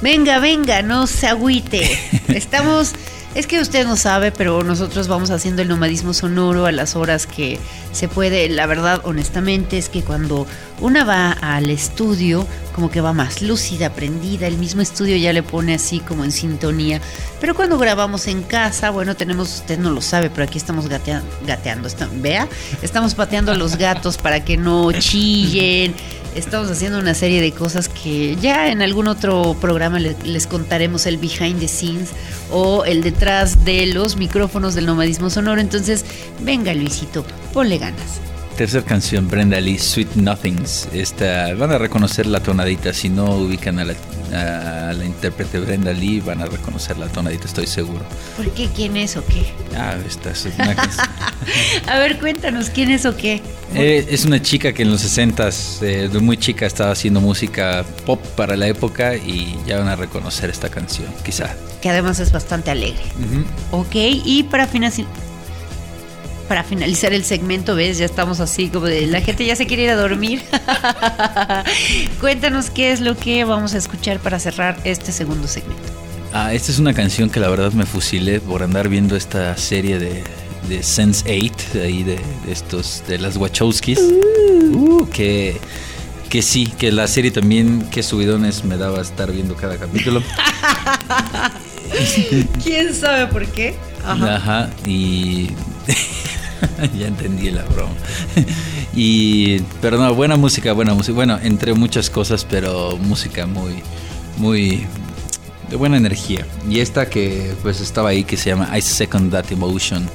Venga, 0.00 0.38
venga, 0.38 0.82
no 0.82 1.06
se 1.06 1.26
agüite. 1.26 1.98
Estamos, 2.28 2.92
es 3.34 3.46
que 3.48 3.60
usted 3.60 3.84
no 3.84 3.96
sabe, 3.96 4.30
pero 4.30 4.62
nosotros 4.62 5.08
vamos 5.08 5.30
haciendo 5.30 5.62
el 5.62 5.68
nomadismo 5.68 6.14
sonoro 6.14 6.66
a 6.66 6.72
las 6.72 6.94
horas 6.94 7.26
que 7.26 7.58
se 7.92 8.06
puede. 8.06 8.48
La 8.48 8.66
verdad, 8.66 9.00
honestamente, 9.04 9.76
es 9.76 9.88
que 9.88 10.02
cuando 10.02 10.46
una 10.80 11.02
va 11.04 11.32
al 11.32 11.68
estudio, 11.70 12.46
como 12.76 12.92
que 12.92 13.00
va 13.00 13.12
más 13.12 13.42
lúcida, 13.42 13.92
prendida, 13.92 14.46
el 14.46 14.56
mismo 14.56 14.82
estudio 14.82 15.16
ya 15.16 15.32
le 15.32 15.42
pone 15.42 15.74
así 15.74 15.98
como 15.98 16.22
en 16.24 16.30
sintonía. 16.30 17.00
Pero 17.40 17.56
cuando 17.56 17.76
grabamos 17.76 18.28
en 18.28 18.42
casa, 18.44 18.90
bueno, 18.90 19.16
tenemos, 19.16 19.52
usted 19.52 19.80
no 19.80 19.90
lo 19.90 20.00
sabe, 20.00 20.30
pero 20.30 20.44
aquí 20.44 20.58
estamos 20.58 20.88
gatea- 20.88 21.22
gateando, 21.44 21.88
está- 21.88 22.08
vea, 22.12 22.46
estamos 22.82 23.14
pateando 23.16 23.50
a 23.50 23.56
los 23.56 23.74
gatos 23.76 24.16
para 24.16 24.44
que 24.44 24.56
no 24.56 24.92
chillen. 24.92 25.92
Estamos 26.38 26.70
haciendo 26.70 26.98
una 27.00 27.14
serie 27.14 27.40
de 27.40 27.50
cosas 27.52 27.88
que 27.88 28.36
ya 28.36 28.68
en 28.70 28.80
algún 28.80 29.08
otro 29.08 29.56
programa 29.60 29.98
le- 29.98 30.16
les, 30.24 30.46
contaremos 30.46 31.04
el 31.06 31.18
behind 31.18 31.58
the 31.58 31.66
scenes 31.68 32.10
o 32.52 32.84
el 32.84 33.02
detrás 33.02 33.64
de 33.64 33.86
los 33.86 34.16
micrófonos 34.16 34.74
del 34.74 34.86
nomadismo 34.86 35.30
sonoro. 35.30 35.60
Entonces, 35.60 36.04
venga 36.40 36.72
Luisito, 36.74 37.24
ponle 37.52 37.78
ganas. 37.78 38.20
Tercer 38.58 38.82
canción, 38.82 39.28
Brenda 39.28 39.60
Lee, 39.60 39.78
Sweet 39.78 40.16
Nothings. 40.16 40.88
Esta, 40.92 41.54
van 41.54 41.70
a 41.70 41.78
reconocer 41.78 42.26
la 42.26 42.40
tonadita. 42.40 42.92
Si 42.92 43.08
no 43.08 43.36
ubican 43.36 43.78
a 43.78 43.84
la, 43.84 43.94
a 44.32 44.92
la 44.92 45.04
intérprete 45.04 45.60
Brenda 45.60 45.92
Lee, 45.92 46.18
van 46.18 46.42
a 46.42 46.46
reconocer 46.46 46.98
la 46.98 47.06
tonadita, 47.06 47.44
estoy 47.44 47.68
seguro. 47.68 48.04
¿Por 48.36 48.50
qué? 48.54 48.68
¿Quién 48.74 48.96
es 48.96 49.16
o 49.16 49.24
qué? 49.24 49.46
Ah, 49.76 49.94
esta 50.04 50.30
es 50.30 50.46
una 50.58 50.74
canción. 50.74 51.06
A 51.86 52.00
ver, 52.00 52.18
cuéntanos, 52.18 52.68
¿quién 52.70 52.90
es 52.90 53.06
o 53.06 53.16
qué? 53.16 53.40
Eh, 53.76 54.08
es 54.10 54.24
una 54.24 54.42
chica 54.42 54.72
que 54.72 54.82
en 54.82 54.90
los 54.90 55.04
60s, 55.04 55.80
eh, 55.82 56.08
de 56.08 56.18
muy 56.18 56.36
chica, 56.36 56.66
estaba 56.66 56.90
haciendo 56.90 57.20
música 57.20 57.84
pop 58.04 58.20
para 58.34 58.56
la 58.56 58.66
época 58.66 59.14
y 59.14 59.56
ya 59.68 59.78
van 59.78 59.86
a 59.86 59.94
reconocer 59.94 60.50
esta 60.50 60.68
canción, 60.68 61.06
quizá. 61.24 61.54
Que 61.80 61.90
además 61.90 62.18
es 62.18 62.32
bastante 62.32 62.72
alegre. 62.72 63.04
Ok, 63.70 63.94
y 63.94 64.42
para 64.50 64.66
finalizar... 64.66 65.06
Para 66.48 66.64
finalizar 66.64 67.12
el 67.12 67.24
segmento, 67.24 67.74
¿ves? 67.74 67.98
Ya 67.98 68.06
estamos 68.06 68.40
así 68.40 68.68
como 68.68 68.86
de 68.86 69.06
la 69.06 69.20
gente 69.20 69.44
ya 69.44 69.54
se 69.54 69.66
quiere 69.66 69.84
ir 69.84 69.90
a 69.90 69.96
dormir. 69.96 70.42
Cuéntanos 72.20 72.70
qué 72.70 72.92
es 72.92 73.00
lo 73.00 73.16
que 73.16 73.44
vamos 73.44 73.74
a 73.74 73.78
escuchar 73.78 74.18
para 74.18 74.38
cerrar 74.38 74.78
este 74.84 75.12
segundo 75.12 75.46
segmento. 75.46 75.82
Ah, 76.32 76.54
esta 76.54 76.72
es 76.72 76.78
una 76.78 76.94
canción 76.94 77.30
que 77.30 77.40
la 77.40 77.48
verdad 77.48 77.72
me 77.72 77.84
fusilé 77.84 78.40
por 78.40 78.62
andar 78.62 78.88
viendo 78.88 79.16
esta 79.16 79.56
serie 79.56 79.98
de, 79.98 80.24
de 80.68 80.82
Sense 80.82 81.24
8, 81.24 81.82
ahí 81.82 82.02
de, 82.02 82.18
de 82.46 82.52
estos, 82.52 83.02
de 83.06 83.18
las 83.18 83.36
Wachowskis. 83.36 83.98
Uh, 83.98 85.08
que, 85.10 85.58
que 86.28 86.42
sí, 86.42 86.72
que 86.78 86.92
la 86.92 87.08
serie 87.08 87.30
también, 87.30 87.86
qué 87.90 88.02
subidones 88.02 88.64
me 88.64 88.76
daba 88.76 89.00
estar 89.00 89.32
viendo 89.32 89.54
cada 89.54 89.78
capítulo. 89.78 90.22
¿Quién 92.62 92.94
sabe 92.94 93.26
por 93.26 93.46
qué? 93.46 93.74
Ajá, 94.04 94.70
y 94.86 95.50
ya 96.98 97.06
entendí 97.06 97.50
la 97.50 97.64
broma. 97.64 97.94
y 98.94 99.60
pero 99.80 99.98
no, 99.98 100.14
buena 100.14 100.36
música, 100.36 100.72
buena 100.72 100.94
música. 100.94 101.14
Bueno, 101.14 101.38
entre 101.42 101.74
muchas 101.74 102.10
cosas, 102.10 102.44
pero 102.44 102.96
música 102.96 103.46
muy 103.46 103.82
muy 104.36 104.86
de 105.70 105.76
buena 105.76 105.96
energía. 105.96 106.46
Y 106.68 106.80
esta 106.80 107.08
que 107.08 107.54
pues 107.62 107.80
estaba 107.80 108.10
ahí 108.10 108.24
que 108.24 108.36
se 108.36 108.50
llama 108.50 108.76
I 108.76 108.80
Second 108.80 109.32
That 109.32 109.50
Emotion. 109.52 110.08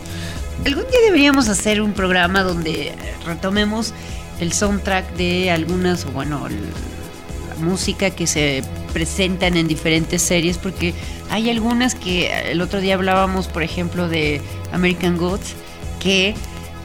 Algún 0.66 0.84
día 0.84 1.00
deberíamos 1.06 1.50
hacer 1.50 1.82
un 1.82 1.94
programa 1.94 2.44
donde 2.44 2.94
retomemos 3.26 3.94
el 4.40 4.54
soundtrack 4.54 5.16
de 5.16 5.52
algunas, 5.52 6.06
o 6.06 6.12
bueno, 6.12 6.48
la 6.48 7.56
música 7.66 8.10
que 8.12 8.28
se 8.28 8.64
presentan 8.94 9.58
en 9.58 9.68
diferentes 9.68 10.22
series, 10.22 10.58
porque 10.58 10.94
hay 11.30 11.50
algunas 11.50 11.96
que 11.96 12.52
el 12.52 12.62
otro 12.62 12.80
día 12.80 12.96
hablábamos, 12.96 13.48
por 13.48 13.64
ejemplo, 13.64 14.08
de 14.08 14.42
American 14.72 15.18
Gods, 15.18 15.56
que 16.04 16.36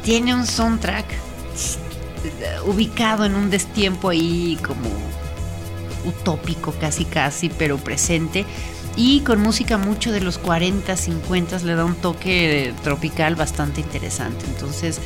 tiene 0.05 0.35
un 0.35 0.47
soundtrack 0.47 1.07
ubicado 2.67 3.25
en 3.25 3.35
un 3.35 3.51
destiempo 3.51 4.11
ahí 4.11 4.59
como 4.67 4.89
utópico 6.05 6.73
casi 6.73 7.05
casi, 7.05 7.49
pero 7.49 7.77
presente. 7.79 8.45
Y 8.97 9.21
con 9.21 9.41
música 9.41 9.79
mucho 9.79 10.11
de 10.11 10.21
los 10.21 10.39
40, 10.39 10.97
50 10.97 11.59
le 11.61 11.75
da 11.75 11.85
un 11.85 11.95
toque 11.95 12.75
tropical 12.83 13.37
bastante 13.37 13.81
interesante. 13.81 14.45
Entonces, 14.47 15.01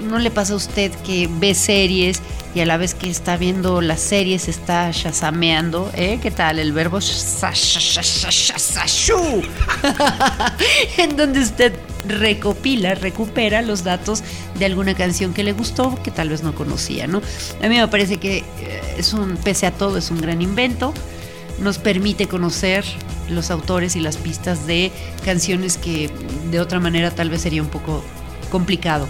¿no 0.00 0.18
le 0.18 0.30
pasa 0.30 0.52
a 0.52 0.56
usted 0.56 0.92
que 1.04 1.28
ve 1.28 1.54
series 1.54 2.20
y 2.54 2.60
a 2.60 2.66
la 2.66 2.76
vez 2.76 2.94
que 2.94 3.08
está 3.08 3.36
viendo 3.36 3.80
las 3.80 4.00
series 4.00 4.48
está 4.48 4.90
shazameando? 4.90 5.90
¿Eh? 5.94 6.18
¿Qué 6.22 6.30
tal? 6.30 6.58
El 6.58 6.72
verbo 6.72 7.00
en 10.98 11.16
donde 11.16 11.40
usted 11.40 11.72
recopila, 12.06 12.94
recupera 12.94 13.62
los 13.62 13.84
datos 13.84 14.22
de 14.58 14.64
alguna 14.64 14.94
canción 14.94 15.32
que 15.34 15.44
le 15.44 15.52
gustó, 15.52 15.96
que 16.02 16.10
tal 16.10 16.30
vez 16.30 16.42
no 16.42 16.54
conocía, 16.54 17.06
¿no? 17.06 17.22
A 17.62 17.68
mí 17.68 17.76
me 17.76 17.88
parece 17.88 18.16
que 18.16 18.44
es 18.96 19.12
un, 19.12 19.36
pese 19.36 19.66
a 19.66 19.72
todo, 19.72 19.98
es 19.98 20.10
un 20.10 20.20
gran 20.20 20.42
invento. 20.42 20.92
Nos 21.60 21.78
permite 21.78 22.26
conocer 22.26 22.84
los 23.28 23.50
autores 23.50 23.94
y 23.96 24.00
las 24.00 24.16
pistas 24.16 24.66
de 24.66 24.90
canciones 25.24 25.76
que 25.76 26.10
de 26.50 26.60
otra 26.60 26.80
manera 26.80 27.10
tal 27.10 27.30
vez 27.30 27.42
sería 27.42 27.62
un 27.62 27.68
poco 27.68 28.02
complicado. 28.50 29.08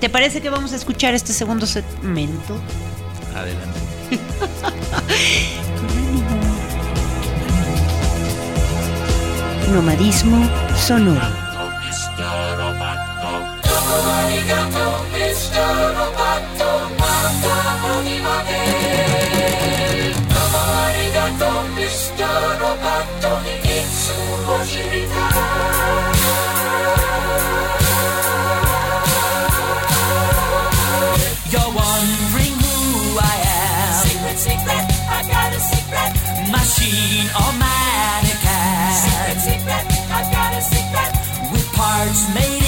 ¿Te 0.00 0.08
parece 0.08 0.40
que 0.40 0.48
vamos 0.48 0.72
a 0.72 0.76
escuchar 0.76 1.12
este 1.14 1.34
segundo 1.34 1.66
segmento? 1.66 2.58
Adelante. 3.36 3.78
Nomadismo 9.70 10.48
sonoro. 10.74 11.20
Machine 36.80 37.28
or 37.36 37.52
mannequin. 37.58 38.94
Secret, 39.04 39.38
secret, 39.38 39.84
I've 40.10 40.32
got 40.32 40.54
a 40.54 40.62
secret. 40.62 41.52
With 41.52 41.70
parts 41.74 42.34
made 42.34 42.59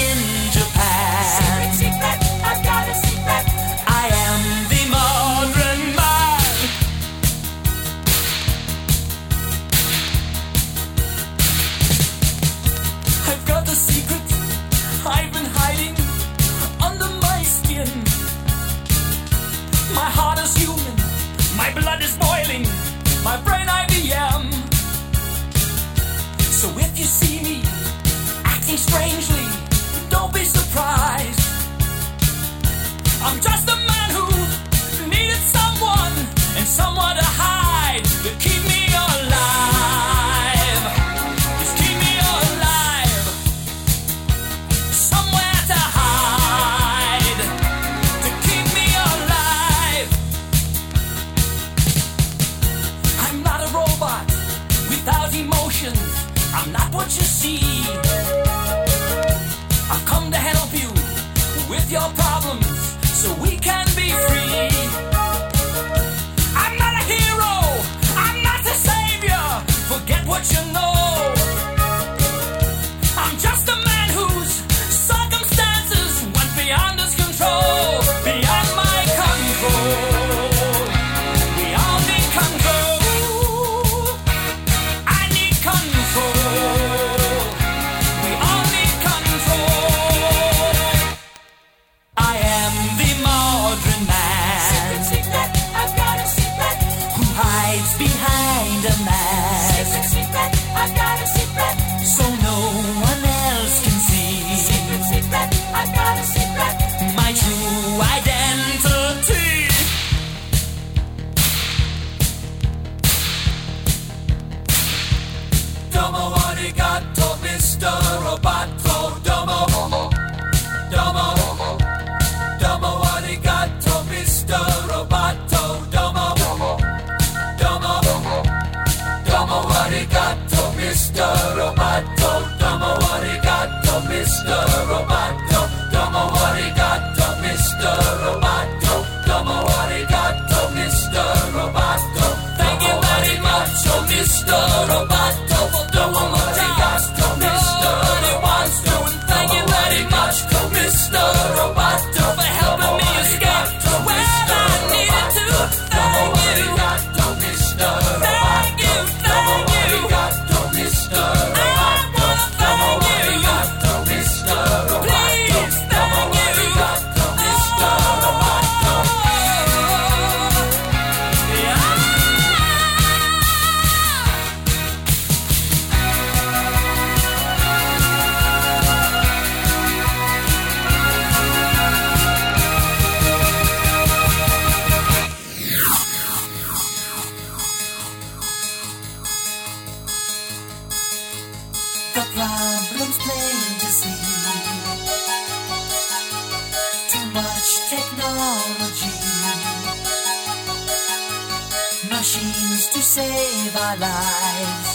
save 203.13 203.75
our 203.77 203.95
lives. 203.97 204.91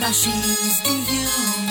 Machines 0.00 0.80
dehumanize. 0.82 1.61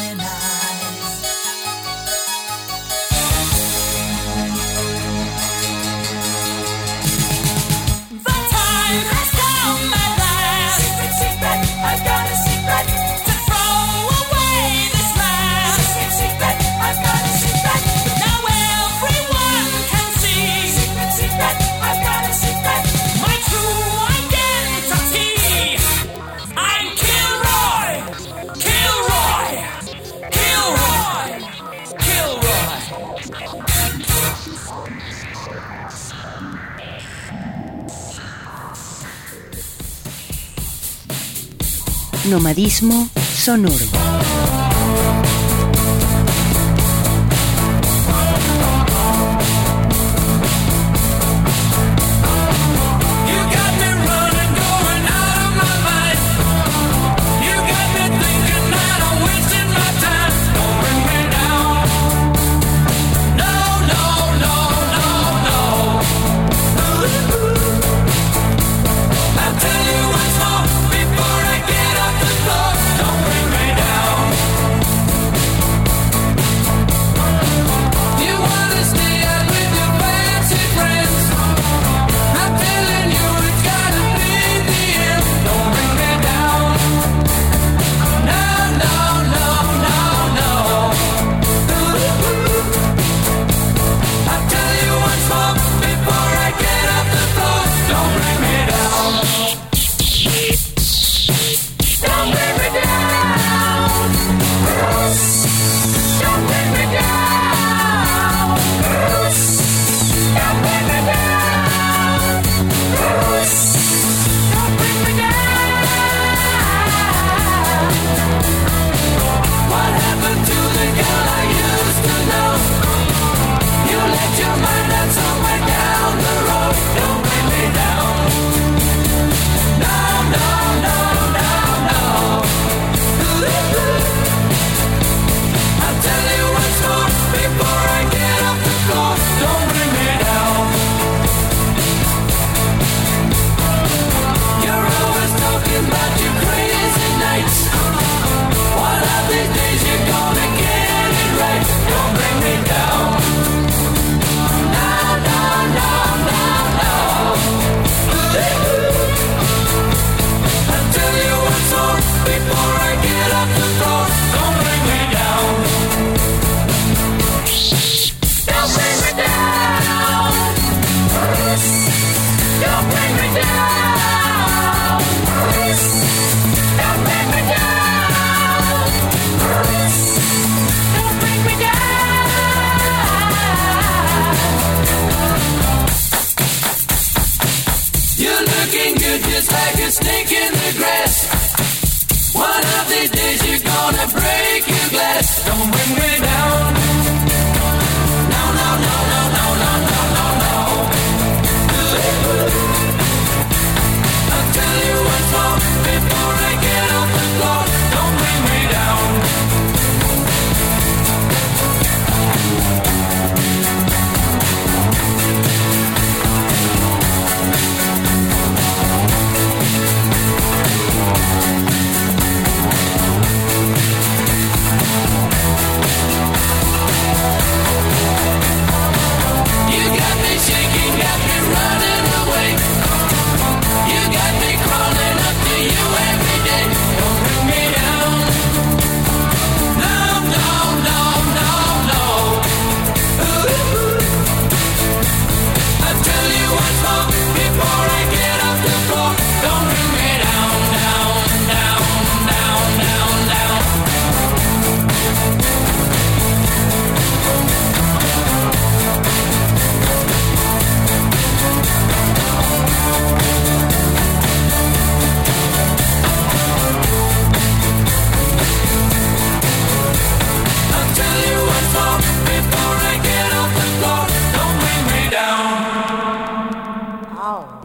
Nomadismo 42.32 43.10
sonoro. 43.36 44.31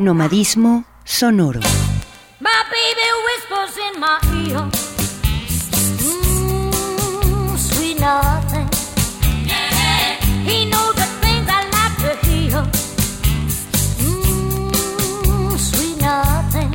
Nomadismo 0.06 0.84
sonoro. 1.04 1.60
My 2.38 2.62
baby 2.70 3.08
whispers 3.24 3.76
in 3.86 3.94
my 3.98 4.20
ear. 4.46 4.62
Mm, 6.06 7.58
sweet 7.58 7.98
nothing. 7.98 8.68
He 10.46 10.64
knows 10.70 10.94
the 10.94 11.08
things 11.22 11.48
I 11.48 11.60
like 11.76 11.96
to 12.04 12.12
hear. 12.24 12.62
Mm, 13.98 15.58
sweet 15.58 15.98
nothing. 16.00 16.70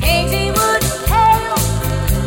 He 0.00 0.50
wouldn't 0.50 0.98
tell 1.12 1.58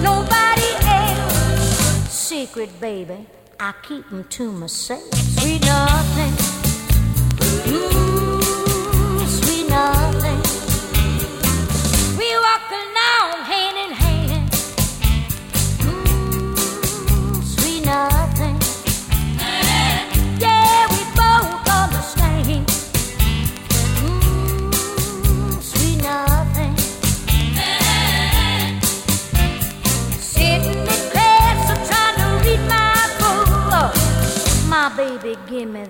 nobody 0.03 0.69
else. 0.85 2.11
Secret, 2.11 2.69
baby, 2.79 3.25
I 3.59 3.73
keep 3.81 4.05
'em 4.11 4.25
to 4.35 4.51
myself. 4.51 5.01
Sweet 5.39 5.65
nothing. 5.65 6.46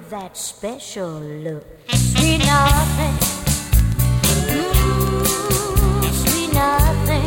That 0.09 0.37
special 0.37 1.19
look. 1.19 1.65
Sweet 1.89 2.39
nothing. 2.39 3.17
Mm, 4.23 4.55
Ooh, 6.03 6.13
sweet 6.13 6.53
nothing. 6.53 7.26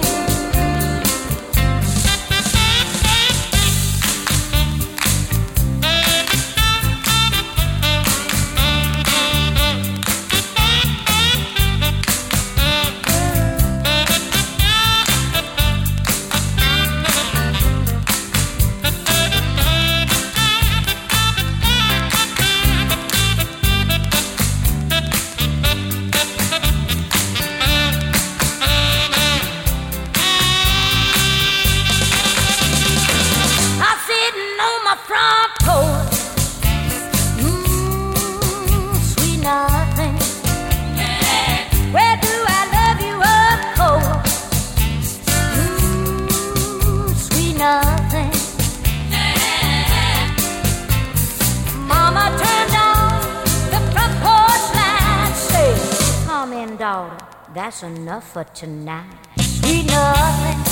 For 58.33 58.45
tonight. 58.55 59.05
Sweet 59.37 59.87
nothing. 59.87 60.62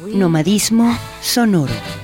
Sweet 0.03 0.17
Nomadismo 0.17 0.97
sonoro. 1.23 1.96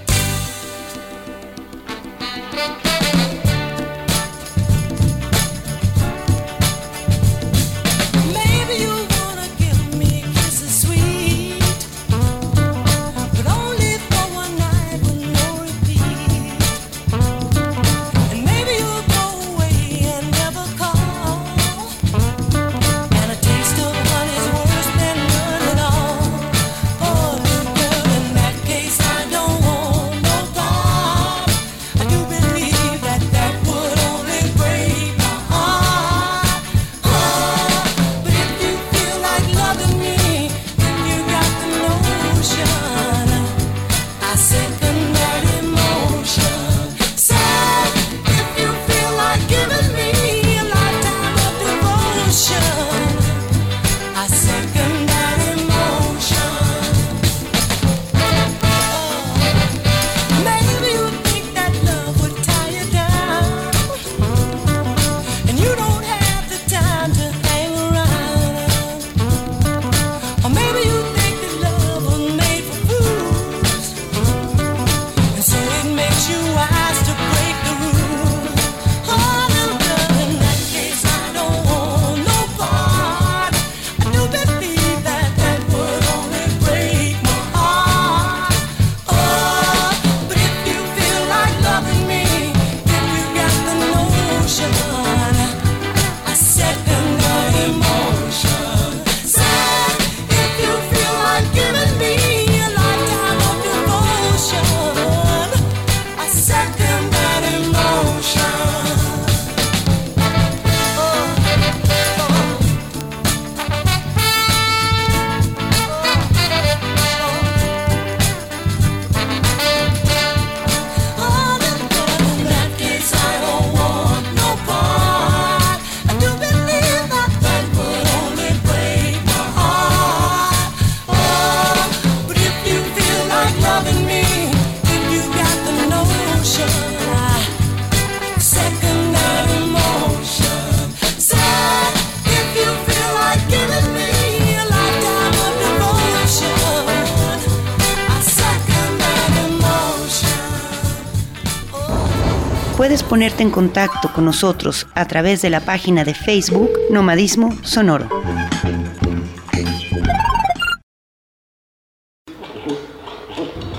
En 153.43 153.51
contacto 153.51 154.13
con 154.13 154.25
nosotros 154.25 154.87
a 154.95 155.05
través 155.07 155.43
de 155.43 155.51
la 155.51 155.61
página 155.61 156.05
de 156.05 156.15
Facebook 156.15 156.71
Nomadismo 156.91 157.53
Sonoro. 157.65 158.07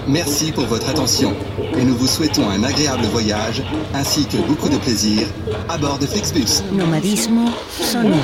Merci 0.05 0.51
pour 0.51 0.65
votre 0.65 0.89
attention 0.89 1.33
et 1.77 1.83
nous 1.85 1.95
vous 1.95 2.07
souhaitons 2.07 2.49
un 2.49 2.61
agréable 2.63 3.05
voyage 3.05 3.63
ainsi 3.93 4.25
que 4.27 4.35
beaucoup 4.37 4.67
de 4.67 4.77
plaisir 4.77 5.25
à 5.69 5.77
bord 5.77 5.97
de 5.97 6.07
Flixbus. 6.07 6.61
Nomadismo 6.73 7.49
Sonoro. 7.79 8.19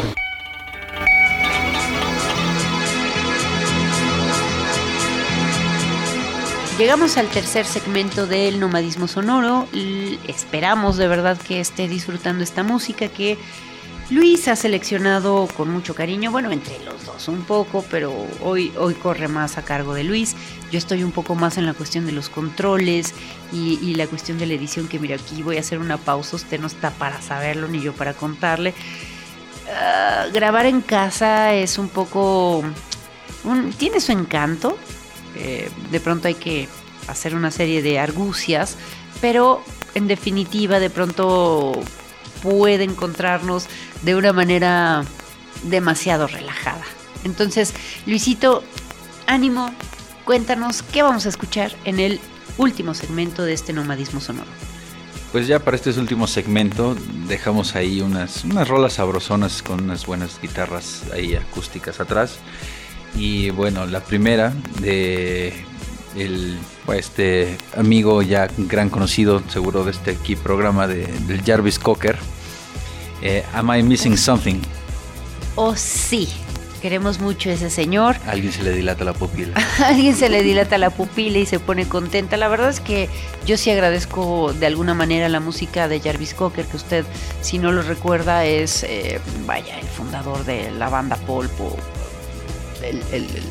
Llegamos 6.80 7.18
al 7.18 7.28
tercer 7.28 7.66
segmento 7.66 8.26
del 8.26 8.58
nomadismo 8.58 9.10
sonoro. 9.10 9.68
Esperamos 10.30 10.96
de 10.96 11.10
verdad 11.10 11.38
que 11.38 11.60
esté 11.60 11.90
disfrutando 11.90 12.42
esta 12.42 12.64
música 12.64 13.10
que 13.10 13.38
Luis 14.10 14.48
ha 14.48 14.56
seleccionado 14.56 15.50
con 15.58 15.70
mucho 15.70 15.94
cariño. 15.94 16.32
Bueno, 16.32 16.52
entre 16.52 16.80
los 16.86 17.06
dos 17.06 17.28
un 17.28 17.42
poco, 17.42 17.84
pero 17.92 18.14
hoy, 18.42 18.72
hoy 18.78 18.94
corre 18.94 19.28
más 19.28 19.58
a 19.58 19.64
cargo 19.64 19.94
de 19.94 20.06
Luis. 20.06 20.38
Yo 20.72 20.78
estoy 20.78 21.04
un 21.04 21.12
poco 21.12 21.36
más 21.36 21.58
en 21.58 21.66
la 21.66 21.74
cuestión 21.74 22.06
de 22.06 22.14
los 22.14 22.30
controles 22.30 23.14
y, 23.52 23.94
la 23.96 24.08
cuestión 24.08 24.38
de 24.38 24.46
la 24.46 24.54
edición. 24.54 24.88
Que 24.88 25.00
mira, 25.00 25.18
aquí 25.18 25.44
voy 25.44 25.58
a 25.58 25.60
hacer 25.60 25.80
una 25.80 25.98
pausa. 25.98 26.38
Usted 26.38 26.62
no 26.62 26.68
está 26.68 26.92
para 26.92 27.22
saberlo 27.22 27.68
ni 27.68 27.82
yo 27.82 27.92
para 27.92 28.14
contarle. 28.14 28.74
Ah, 29.70 30.28
grabar 30.32 30.66
en 30.66 30.80
casa 30.80 31.54
es 31.54 31.78
un 31.78 31.90
poco. 31.90 32.64
tiene 33.78 34.00
su 34.00 34.14
encanto. 34.14 34.78
Eh, 35.40 35.70
de 35.92 36.00
pronto 36.00 36.28
hay 36.28 36.36
que 36.36 36.68
hacer 37.08 37.34
una 37.34 37.50
serie 37.50 37.82
de 37.82 37.98
argucias, 37.98 38.76
pero 39.22 39.64
en 39.96 40.08
definitiva 40.08 40.80
de 40.80 40.90
pronto 40.90 41.80
puede 42.44 42.84
encontrarnos 42.84 43.68
de 44.02 44.16
una 44.16 44.34
manera 44.34 45.04
demasiado 45.64 46.28
relajada. 46.28 46.84
Entonces, 47.24 47.74
Luisito, 48.06 48.64
ánimo, 49.28 49.72
cuéntanos 50.26 50.84
qué 50.84 51.04
vamos 51.04 51.26
a 51.26 51.30
escuchar 51.30 51.76
en 51.86 52.00
el 52.00 52.20
último 52.58 52.94
segmento 52.94 53.44
de 53.44 53.54
este 53.54 53.74
nomadismo 53.74 54.20
sonoro. 54.22 54.50
Pues 55.32 55.48
ya 55.48 55.60
para 55.60 55.76
este 55.76 55.92
último 55.92 56.28
segmento 56.28 56.96
dejamos 57.28 57.76
ahí 57.76 58.02
unas, 58.02 58.44
unas 58.44 58.68
rolas 58.68 58.94
sabrosonas 58.94 59.62
con 59.62 59.84
unas 59.84 60.06
buenas 60.06 60.42
guitarras 60.42 61.04
ahí 61.14 61.36
acústicas 61.36 62.00
atrás. 62.00 62.40
Y 63.20 63.50
bueno, 63.50 63.86
la 63.86 64.00
primera 64.00 64.54
de 64.80 65.54
el 66.16 66.58
pues, 66.86 67.00
este 67.00 67.58
amigo 67.76 68.22
ya 68.22 68.48
gran 68.58 68.90
conocido 68.90 69.44
seguro 69.50 69.84
de 69.84 69.92
este 69.92 70.12
aquí 70.12 70.38
programa 70.38 70.88
de, 70.88 71.06
del 71.28 71.44
Jarvis 71.44 71.80
Cocker. 71.80 72.18
eh, 73.22 73.44
Am 73.54 73.76
I 73.76 73.84
Missing 73.84 74.18
Something? 74.18 74.62
Oh 75.56 75.76
sí, 75.76 76.30
queremos 76.82 77.20
mucho 77.20 77.50
a 77.50 77.54
ese 77.54 77.70
señor. 77.70 78.16
Alguien 78.26 78.54
se 78.54 78.64
le 78.64 78.72
dilata 78.72 79.04
la 79.04 79.12
pupila. 79.12 79.54
Alguien 79.86 80.16
se 80.16 80.30
le 80.30 80.42
dilata 80.42 80.78
la 80.78 80.90
pupila 80.90 81.40
y 81.40 81.46
se 81.46 81.60
pone 81.60 81.90
contenta. 81.90 82.38
La 82.38 82.48
verdad 82.48 82.70
es 82.70 82.80
que 82.80 83.10
yo 83.46 83.58
sí 83.58 83.70
agradezco 83.70 84.54
de 84.54 84.66
alguna 84.66 84.94
manera 84.94 85.28
la 85.28 85.42
música 85.42 85.90
de 85.90 86.00
Jarvis 86.00 86.34
Cocker, 86.34 86.66
que 86.66 86.78
usted, 86.78 87.06
si 87.42 87.60
no 87.60 87.74
lo 87.74 87.82
recuerda, 87.82 88.46
es, 88.46 88.84
eh, 88.84 89.20
vaya, 89.46 89.78
el 89.78 89.88
fundador 89.88 90.46
de 90.46 90.72
la 90.72 90.88
banda 90.88 91.18
Polpo. 91.18 91.76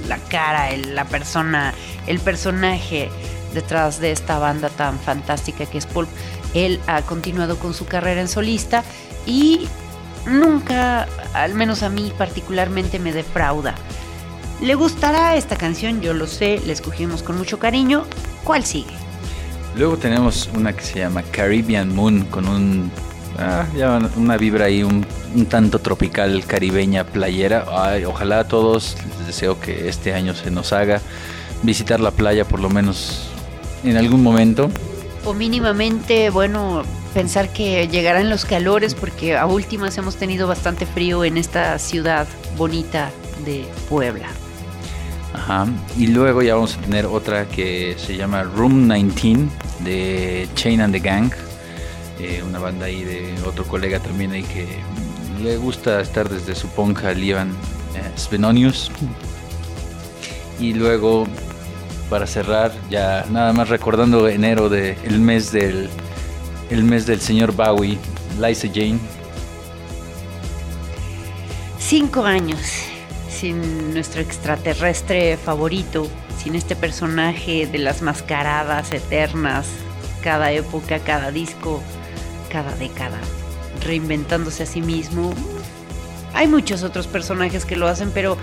La 0.07 0.18
cara, 0.18 0.70
el- 0.70 0.95
la 0.95 1.05
persona, 1.05 1.74
el 2.07 2.18
personaje 2.20 3.09
detrás 3.55 4.01
de 4.01 4.12
esta 4.12 4.39
banda 4.39 4.68
tan 4.68 4.99
fantástica 4.99 5.66
que 5.66 5.79
es 5.79 5.87
Pulp. 5.87 6.09
Él 6.55 6.81
ha 6.87 7.03
continuado 7.03 7.59
con 7.59 7.74
su 7.74 7.87
carrera 7.87 8.20
en 8.20 8.29
solista 8.29 8.85
y 9.26 9.68
nunca, 10.26 11.07
al 11.35 11.55
menos 11.55 11.83
a 11.83 11.89
mí 11.89 12.12
particularmente, 12.16 12.99
me 12.99 13.12
defrauda. 13.12 13.74
¿Le 14.61 14.74
gustará 14.74 15.37
esta 15.37 15.57
canción? 15.57 16.01
Yo 16.01 16.14
lo 16.14 16.26
sé, 16.26 16.61
la 16.66 16.72
escogimos 16.72 17.22
con 17.22 17.39
mucho 17.39 17.59
cariño. 17.59 18.05
¿Cuál 18.45 18.64
sigue? 18.64 18.91
Luego 19.76 19.97
tenemos 19.97 20.51
una 20.55 20.72
que 20.72 20.83
se 20.83 20.99
llama 20.99 21.22
Caribbean 21.22 21.95
Moon 21.95 22.24
con 22.24 22.49
un 22.49 22.91
ah, 23.39 23.66
ya 23.76 23.99
una 24.16 24.36
vibra 24.36 24.66
ahí 24.66 24.82
un, 24.82 25.07
un 25.34 25.47
tanto 25.47 25.78
tropical 25.78 26.45
caribeña 26.47 27.05
playera. 27.05 27.64
Ay, 27.70 28.05
ojalá 28.05 28.41
a 28.41 28.49
todos 28.49 28.97
les 29.18 29.26
deseo 29.26 29.61
que 29.61 29.89
este 29.89 30.14
año 30.14 30.34
se 30.34 30.51
nos 30.51 30.72
haga 30.72 31.01
visitar 31.62 32.01
la 32.01 32.11
playa 32.11 32.45
por 32.45 32.61
lo 32.61 32.70
menos 32.70 33.28
en 33.84 33.97
algún 33.97 34.22
momento. 34.22 34.70
O 35.24 35.34
mínimamente, 35.34 36.30
bueno, 36.30 36.82
pensar 37.14 37.53
que 37.53 37.89
llegarán 37.89 38.30
los 38.30 38.45
calores 38.45 38.95
porque 38.95 39.36
a 39.36 39.47
últimas 39.47 39.97
hemos 39.99 40.16
tenido 40.16 40.47
bastante 40.47 40.86
frío 40.86 41.24
en 41.24 41.36
esta 41.36 41.78
ciudad 41.78 42.26
bonita 42.57 43.11
de 43.45 43.66
Puebla. 43.89 44.28
Ajá. 45.34 45.66
Y 45.97 46.09
luego 46.09 46.43
ya 46.43 46.55
vamos 46.55 46.76
a 46.76 46.80
tener 46.80 47.07
otra 47.07 47.47
que 47.47 47.97
se 47.99 48.16
llama 48.16 48.43
Room 48.43 48.89
19 48.89 49.49
de 49.80 50.49
Chain 50.55 50.80
and 50.80 50.95
the 50.95 51.01
Gang. 51.01 51.30
Eh, 52.21 52.43
una 52.43 52.59
banda 52.59 52.87
ahí 52.87 53.05
de 53.05 53.35
otro 53.47 53.64
colega 53.64 54.01
también 54.01 54.33
ahí 54.33 54.43
que 54.43 54.66
le 55.43 55.57
gusta 55.57 56.01
estar 56.01 56.29
desde 56.29 56.55
su 56.55 56.69
ponja, 56.69 57.12
Lievan 57.12 57.51
eh, 57.95 58.11
Svenonius. 58.16 58.91
Y 60.59 60.75
luego, 60.75 61.27
para 62.11 62.27
cerrar, 62.27 62.73
ya 62.91 63.25
nada 63.31 63.53
más 63.53 63.69
recordando 63.69 64.29
enero 64.29 64.69
de 64.69 64.97
el 65.05 65.21
mes 65.21 65.53
del 65.53 65.89
el 66.71 66.85
mes 66.85 67.07
del 67.07 67.21
señor 67.21 67.53
Bowie, 67.53 67.99
Liza 68.39 68.69
Jane. 68.69 68.99
Cinco 71.79 72.25
años 72.25 72.59
sin 73.31 73.95
nuestro 73.95 74.21
extraterrestre 74.21 75.37
favorito, 75.37 76.09
sin 76.43 76.57
este 76.57 76.75
personaje 76.75 77.66
de 77.66 77.79
las 77.79 78.03
mascaradas 78.03 78.93
eternas, 78.93 79.69
cada 80.23 80.51
época, 80.51 80.99
cada 80.99 81.31
disco, 81.31 81.81
cada 82.49 82.74
década, 82.76 83.18
reinventándose 83.84 84.62
a 84.62 84.66
sí 84.66 84.82
mismo. 84.82 85.32
Hay 86.34 86.46
muchos 86.46 86.82
otros 86.82 87.07
personajes 87.07 87.64
que 87.64 87.76
lo 87.76 87.86
hacen, 87.88 88.11
pero 88.12 88.36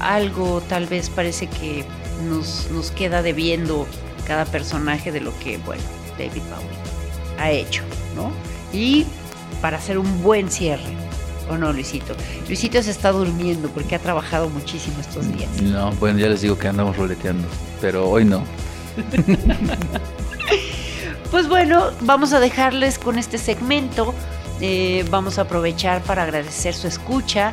algo 0.00 0.62
tal 0.68 0.86
vez 0.86 1.10
parece 1.10 1.46
que 1.46 1.84
nos, 2.28 2.70
nos 2.70 2.90
queda 2.90 3.22
debiendo 3.22 3.86
cada 4.26 4.44
personaje 4.44 5.12
de 5.12 5.20
lo 5.20 5.36
que, 5.38 5.58
bueno, 5.58 5.82
David 6.18 6.42
Bowie 6.50 6.90
ha 7.38 7.50
hecho, 7.50 7.82
¿no? 8.14 8.30
Y 8.72 9.06
para 9.60 9.78
hacer 9.78 9.98
un 9.98 10.22
buen 10.22 10.50
cierre, 10.50 10.94
¿o 11.48 11.56
no, 11.56 11.72
Luisito? 11.72 12.14
Luisito 12.46 12.82
se 12.82 12.90
está 12.90 13.12
durmiendo 13.12 13.68
porque 13.70 13.96
ha 13.96 13.98
trabajado 13.98 14.48
muchísimo 14.48 15.00
estos 15.00 15.26
días. 15.36 15.50
No, 15.62 15.92
bueno, 15.92 16.18
ya 16.18 16.28
les 16.28 16.42
digo 16.42 16.58
que 16.58 16.68
andamos 16.68 16.96
roleteando, 16.96 17.48
pero 17.80 18.08
hoy 18.08 18.24
no. 18.24 18.44
Pues 21.30 21.48
bueno, 21.48 21.90
vamos 22.00 22.32
a 22.32 22.40
dejarles 22.40 22.98
con 22.98 23.16
este 23.16 23.38
segmento. 23.38 24.14
Eh, 24.60 25.06
vamos 25.10 25.38
a 25.38 25.42
aprovechar 25.42 26.02
para 26.02 26.24
agradecer 26.24 26.74
su 26.74 26.88
escucha. 26.88 27.52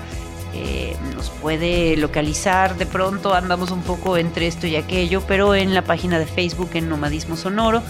Eh, 0.55 0.95
nos 1.15 1.29
puede 1.29 1.95
localizar 1.95 2.75
de 2.75 2.87
pronto, 2.87 3.35
andamos 3.35 3.69
un 3.69 3.83
poco 3.83 4.17
entre 4.17 4.47
esto 4.47 4.65
y 4.65 4.75
aquello, 4.75 5.21
pero 5.27 5.53
en 5.53 5.75
la 5.75 5.83
página 5.83 6.17
de 6.17 6.25
Facebook 6.25 6.71
en 6.73 6.89
Nomadismo 6.89 7.37
Sonoro. 7.37 7.83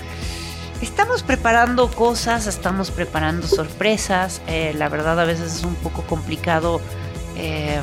Estamos 0.81 1.23
preparando 1.23 1.89
cosas, 1.89 2.47
estamos 2.47 2.91
preparando 2.91 3.47
sorpresas. 3.47 4.41
eh, 4.47 4.73
la 4.75 4.89
verdad 4.89 5.17
a 5.17 5.23
veces 5.23 5.55
es 5.55 5.63
un 5.63 5.75
poco 5.75 6.01
complicado 6.01 6.81
eh, 7.37 7.79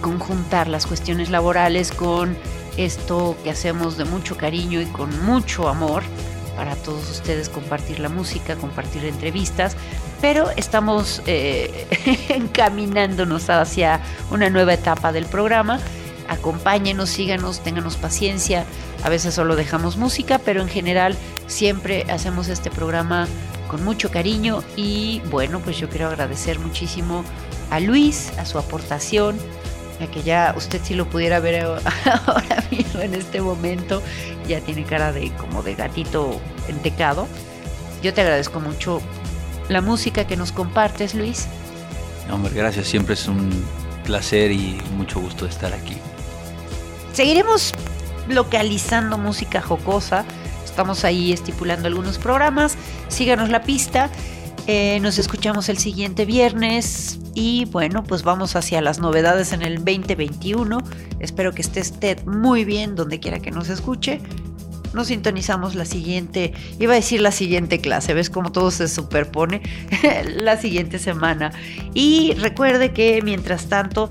conjuntar 0.00 0.66
las 0.66 0.86
cuestiones 0.86 1.30
laborales 1.30 1.92
con 1.92 2.36
esto 2.76 3.36
que 3.44 3.50
hacemos 3.50 3.96
de 3.96 4.06
mucho 4.06 4.36
cariño 4.36 4.80
y 4.80 4.86
con 4.86 5.24
mucho 5.24 5.68
amor 5.68 6.02
para 6.60 6.76
todos 6.76 7.08
ustedes 7.10 7.48
compartir 7.48 8.00
la 8.00 8.10
música, 8.10 8.54
compartir 8.54 9.06
entrevistas, 9.06 9.78
pero 10.20 10.50
estamos 10.56 11.22
eh, 11.24 11.86
encaminándonos 12.28 13.48
hacia 13.48 14.02
una 14.30 14.50
nueva 14.50 14.74
etapa 14.74 15.10
del 15.10 15.24
programa. 15.24 15.80
Acompáñenos, 16.28 17.08
síganos, 17.08 17.60
ténganos 17.60 17.96
paciencia. 17.96 18.66
A 19.02 19.08
veces 19.08 19.32
solo 19.32 19.56
dejamos 19.56 19.96
música, 19.96 20.38
pero 20.38 20.60
en 20.60 20.68
general 20.68 21.16
siempre 21.46 22.04
hacemos 22.10 22.48
este 22.48 22.70
programa 22.70 23.26
con 23.70 23.82
mucho 23.82 24.10
cariño 24.10 24.62
y 24.76 25.22
bueno, 25.30 25.60
pues 25.60 25.78
yo 25.78 25.88
quiero 25.88 26.08
agradecer 26.08 26.58
muchísimo 26.58 27.24
a 27.70 27.80
Luis, 27.80 28.34
a 28.36 28.44
su 28.44 28.58
aportación, 28.58 29.38
a 30.02 30.06
que 30.06 30.22
ya 30.22 30.54
usted 30.56 30.80
si 30.82 30.94
lo 30.94 31.08
pudiera 31.08 31.40
ver 31.40 31.64
ahora 32.26 32.64
mismo 32.70 33.00
en 33.00 33.14
este 33.14 33.40
momento, 33.40 34.02
ya 34.48 34.60
tiene 34.60 34.84
cara 34.84 35.12
de 35.12 35.30
como 35.32 35.62
de 35.62 35.74
gatito 35.74 36.40
entecado. 36.68 37.28
Yo 38.02 38.14
te 38.14 38.22
agradezco 38.22 38.60
mucho 38.60 39.00
la 39.68 39.80
música 39.80 40.26
que 40.26 40.36
nos 40.36 40.52
compartes, 40.52 41.14
Luis. 41.14 41.46
Hombre, 42.30 42.52
gracias, 42.54 42.86
siempre 42.86 43.14
es 43.14 43.28
un 43.28 43.50
placer 44.04 44.50
y 44.52 44.80
mucho 44.96 45.20
gusto 45.20 45.44
de 45.44 45.50
estar 45.50 45.72
aquí. 45.72 45.96
Seguiremos 47.12 47.74
localizando 48.28 49.18
música 49.18 49.60
jocosa. 49.60 50.24
Estamos 50.64 51.04
ahí 51.04 51.32
estipulando 51.32 51.88
algunos 51.88 52.18
programas. 52.18 52.76
Síganos 53.08 53.50
la 53.50 53.62
pista. 53.62 54.10
Eh, 54.66 54.98
nos 55.00 55.18
escuchamos 55.18 55.68
el 55.68 55.78
siguiente 55.78 56.24
viernes 56.24 57.18
y 57.34 57.64
bueno, 57.66 58.04
pues 58.04 58.22
vamos 58.22 58.56
hacia 58.56 58.80
las 58.80 58.98
novedades 58.98 59.52
en 59.52 59.62
el 59.62 59.76
2021. 59.76 60.78
Espero 61.18 61.52
que 61.52 61.62
esté 61.62 61.80
usted 61.80 62.24
muy 62.24 62.64
bien 62.64 62.94
donde 62.94 63.20
quiera 63.20 63.40
que 63.40 63.50
nos 63.50 63.68
escuche. 63.68 64.20
Nos 64.92 65.06
sintonizamos 65.06 65.76
la 65.76 65.84
siguiente, 65.84 66.52
iba 66.80 66.92
a 66.92 66.96
decir 66.96 67.20
la 67.20 67.30
siguiente 67.30 67.80
clase, 67.80 68.12
ves 68.12 68.28
cómo 68.28 68.50
todo 68.50 68.72
se 68.72 68.88
superpone 68.88 69.62
la 70.36 70.56
siguiente 70.56 70.98
semana. 70.98 71.52
Y 71.94 72.34
recuerde 72.34 72.92
que 72.92 73.22
mientras 73.22 73.66
tanto, 73.68 74.10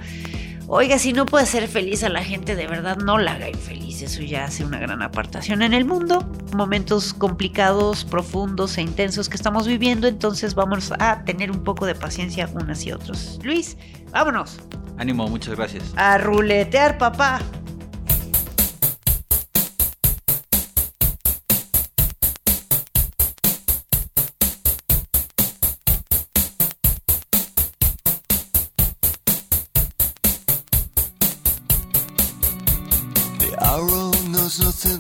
oiga, 0.70 1.00
si 1.00 1.14
no 1.14 1.26
puede 1.26 1.46
ser 1.46 1.68
feliz 1.68 2.04
a 2.04 2.10
la 2.10 2.24
gente, 2.24 2.56
de 2.56 2.68
verdad 2.68 2.98
no 2.98 3.18
la 3.18 3.34
haga 3.34 3.50
infeliz. 3.50 4.02
Eso 4.02 4.22
ya 4.22 4.46
hace 4.46 4.64
una 4.64 4.80
gran 4.80 5.02
apartación 5.02 5.62
en 5.62 5.74
el 5.74 5.84
mundo. 5.84 6.26
Momentos 6.56 7.14
complicados, 7.14 8.06
profundos 8.06 8.78
e 8.78 8.82
intensos 8.82 9.28
que 9.28 9.36
estamos 9.36 9.68
viviendo, 9.68 10.08
entonces 10.08 10.56
vamos 10.56 10.94
a 11.00 11.24
tener 11.26 11.52
un 11.52 11.64
poco 11.64 11.86
de 11.86 11.96
paciencia 11.96 12.50
unas 12.54 12.86
y 12.86 12.92
otros. 12.92 13.40
Luis, 13.44 13.78
vámonos 14.12 14.60
Ánimo, 14.98 15.28
muchas 15.28 15.56
gracias. 15.56 15.84
a 15.96 16.18
ruletear, 16.18 16.98
papá. 16.98 17.40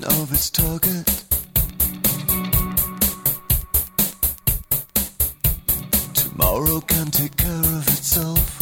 Of 0.04 0.32
its 0.32 0.50
target. 0.50 1.06
Tomorrow 6.14 6.82
can 6.82 7.12
take 7.12 7.36
care 7.38 7.52
of 7.52 7.88
itself. 7.88 8.59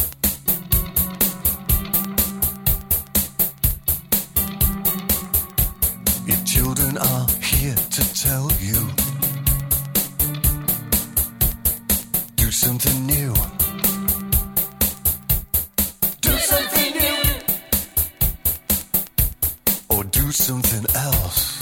Something 20.48 20.86
else. 20.96 21.58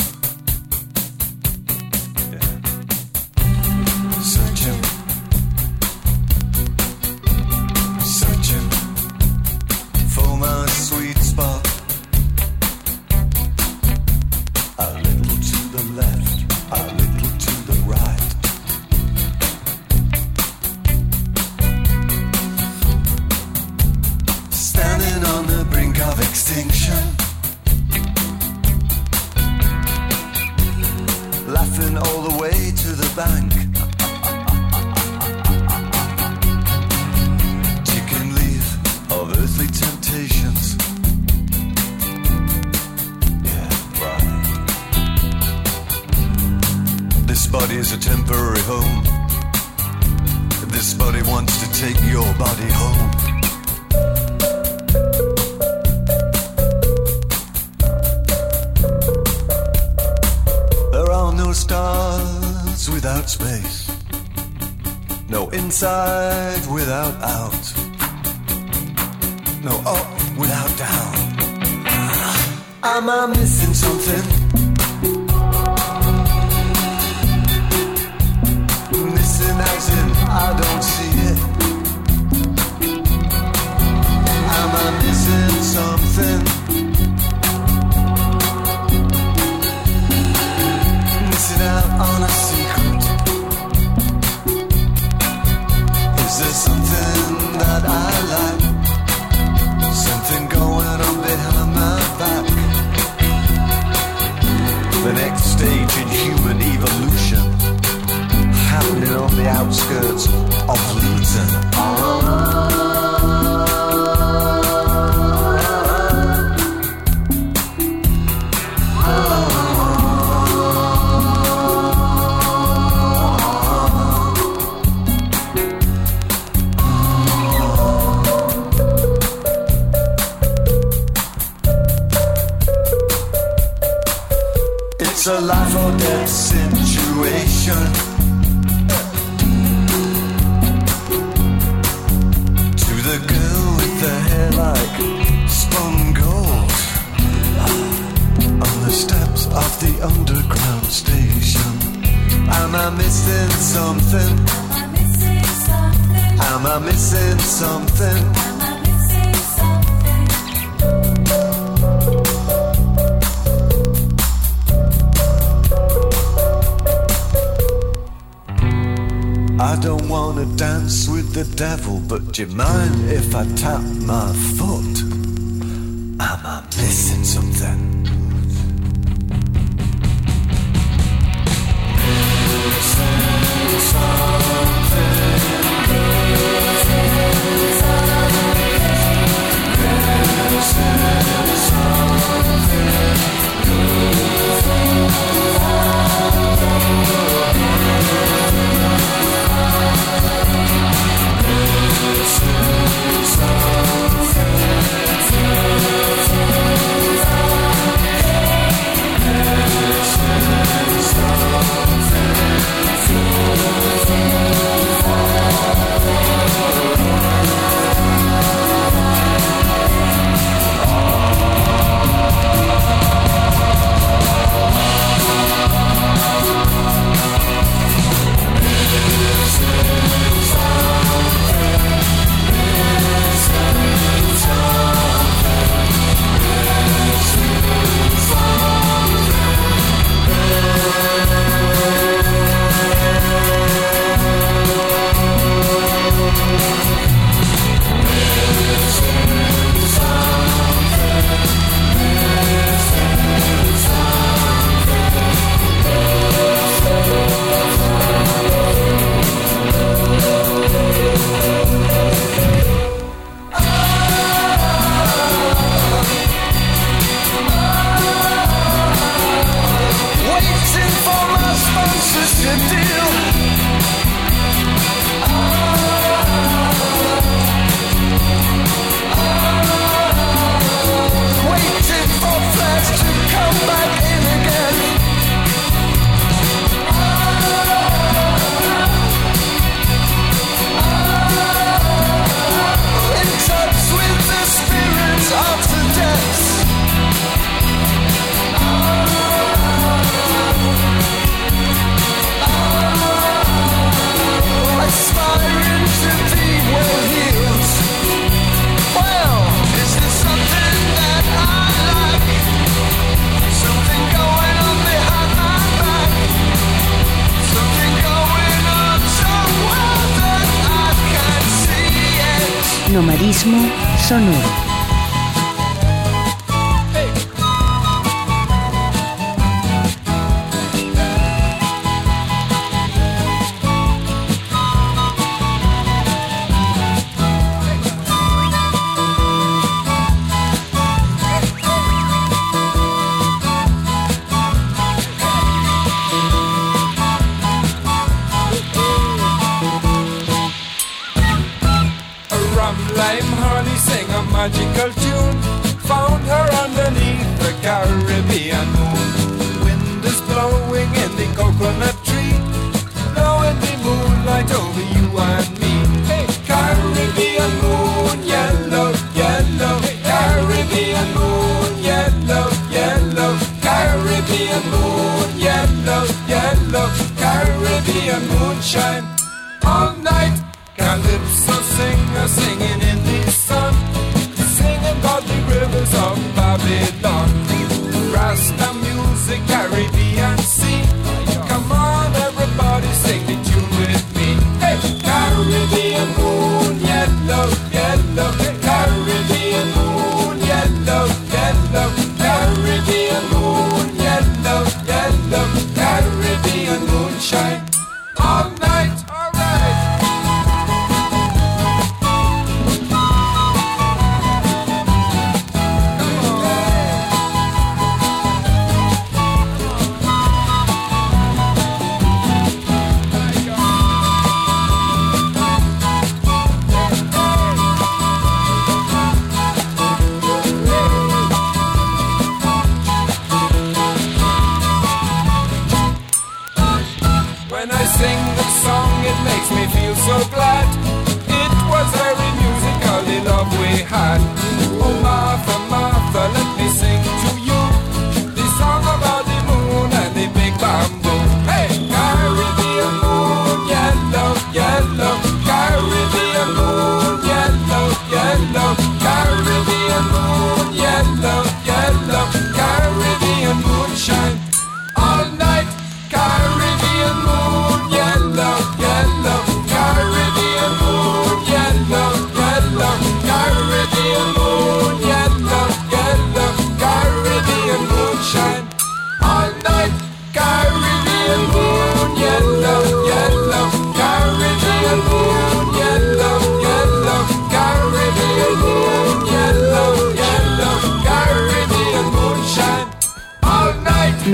Yeah. 2.30 2.38
Searching, 4.22 4.55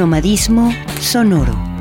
Nomadismo 0.03 0.74
sonoro. 1.00 1.71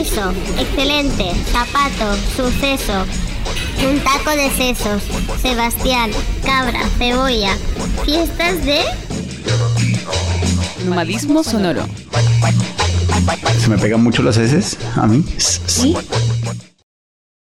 Excelente, 0.00 1.30
zapato, 1.52 2.16
suceso, 2.34 3.04
un 3.86 4.00
taco 4.00 4.30
de 4.30 4.50
sesos, 4.50 5.02
Sebastián, 5.42 6.10
cabra, 6.42 6.88
cebolla, 6.96 7.54
fiestas 8.06 8.64
de... 8.64 8.80
Nomadismo 10.86 11.44
sonoro. 11.44 11.86
¿Se 13.58 13.68
me 13.68 13.76
pegan 13.76 14.02
mucho 14.02 14.22
las 14.22 14.38
heces 14.38 14.78
a 14.96 15.06
mí? 15.06 15.22
¿Sí? 15.36 15.94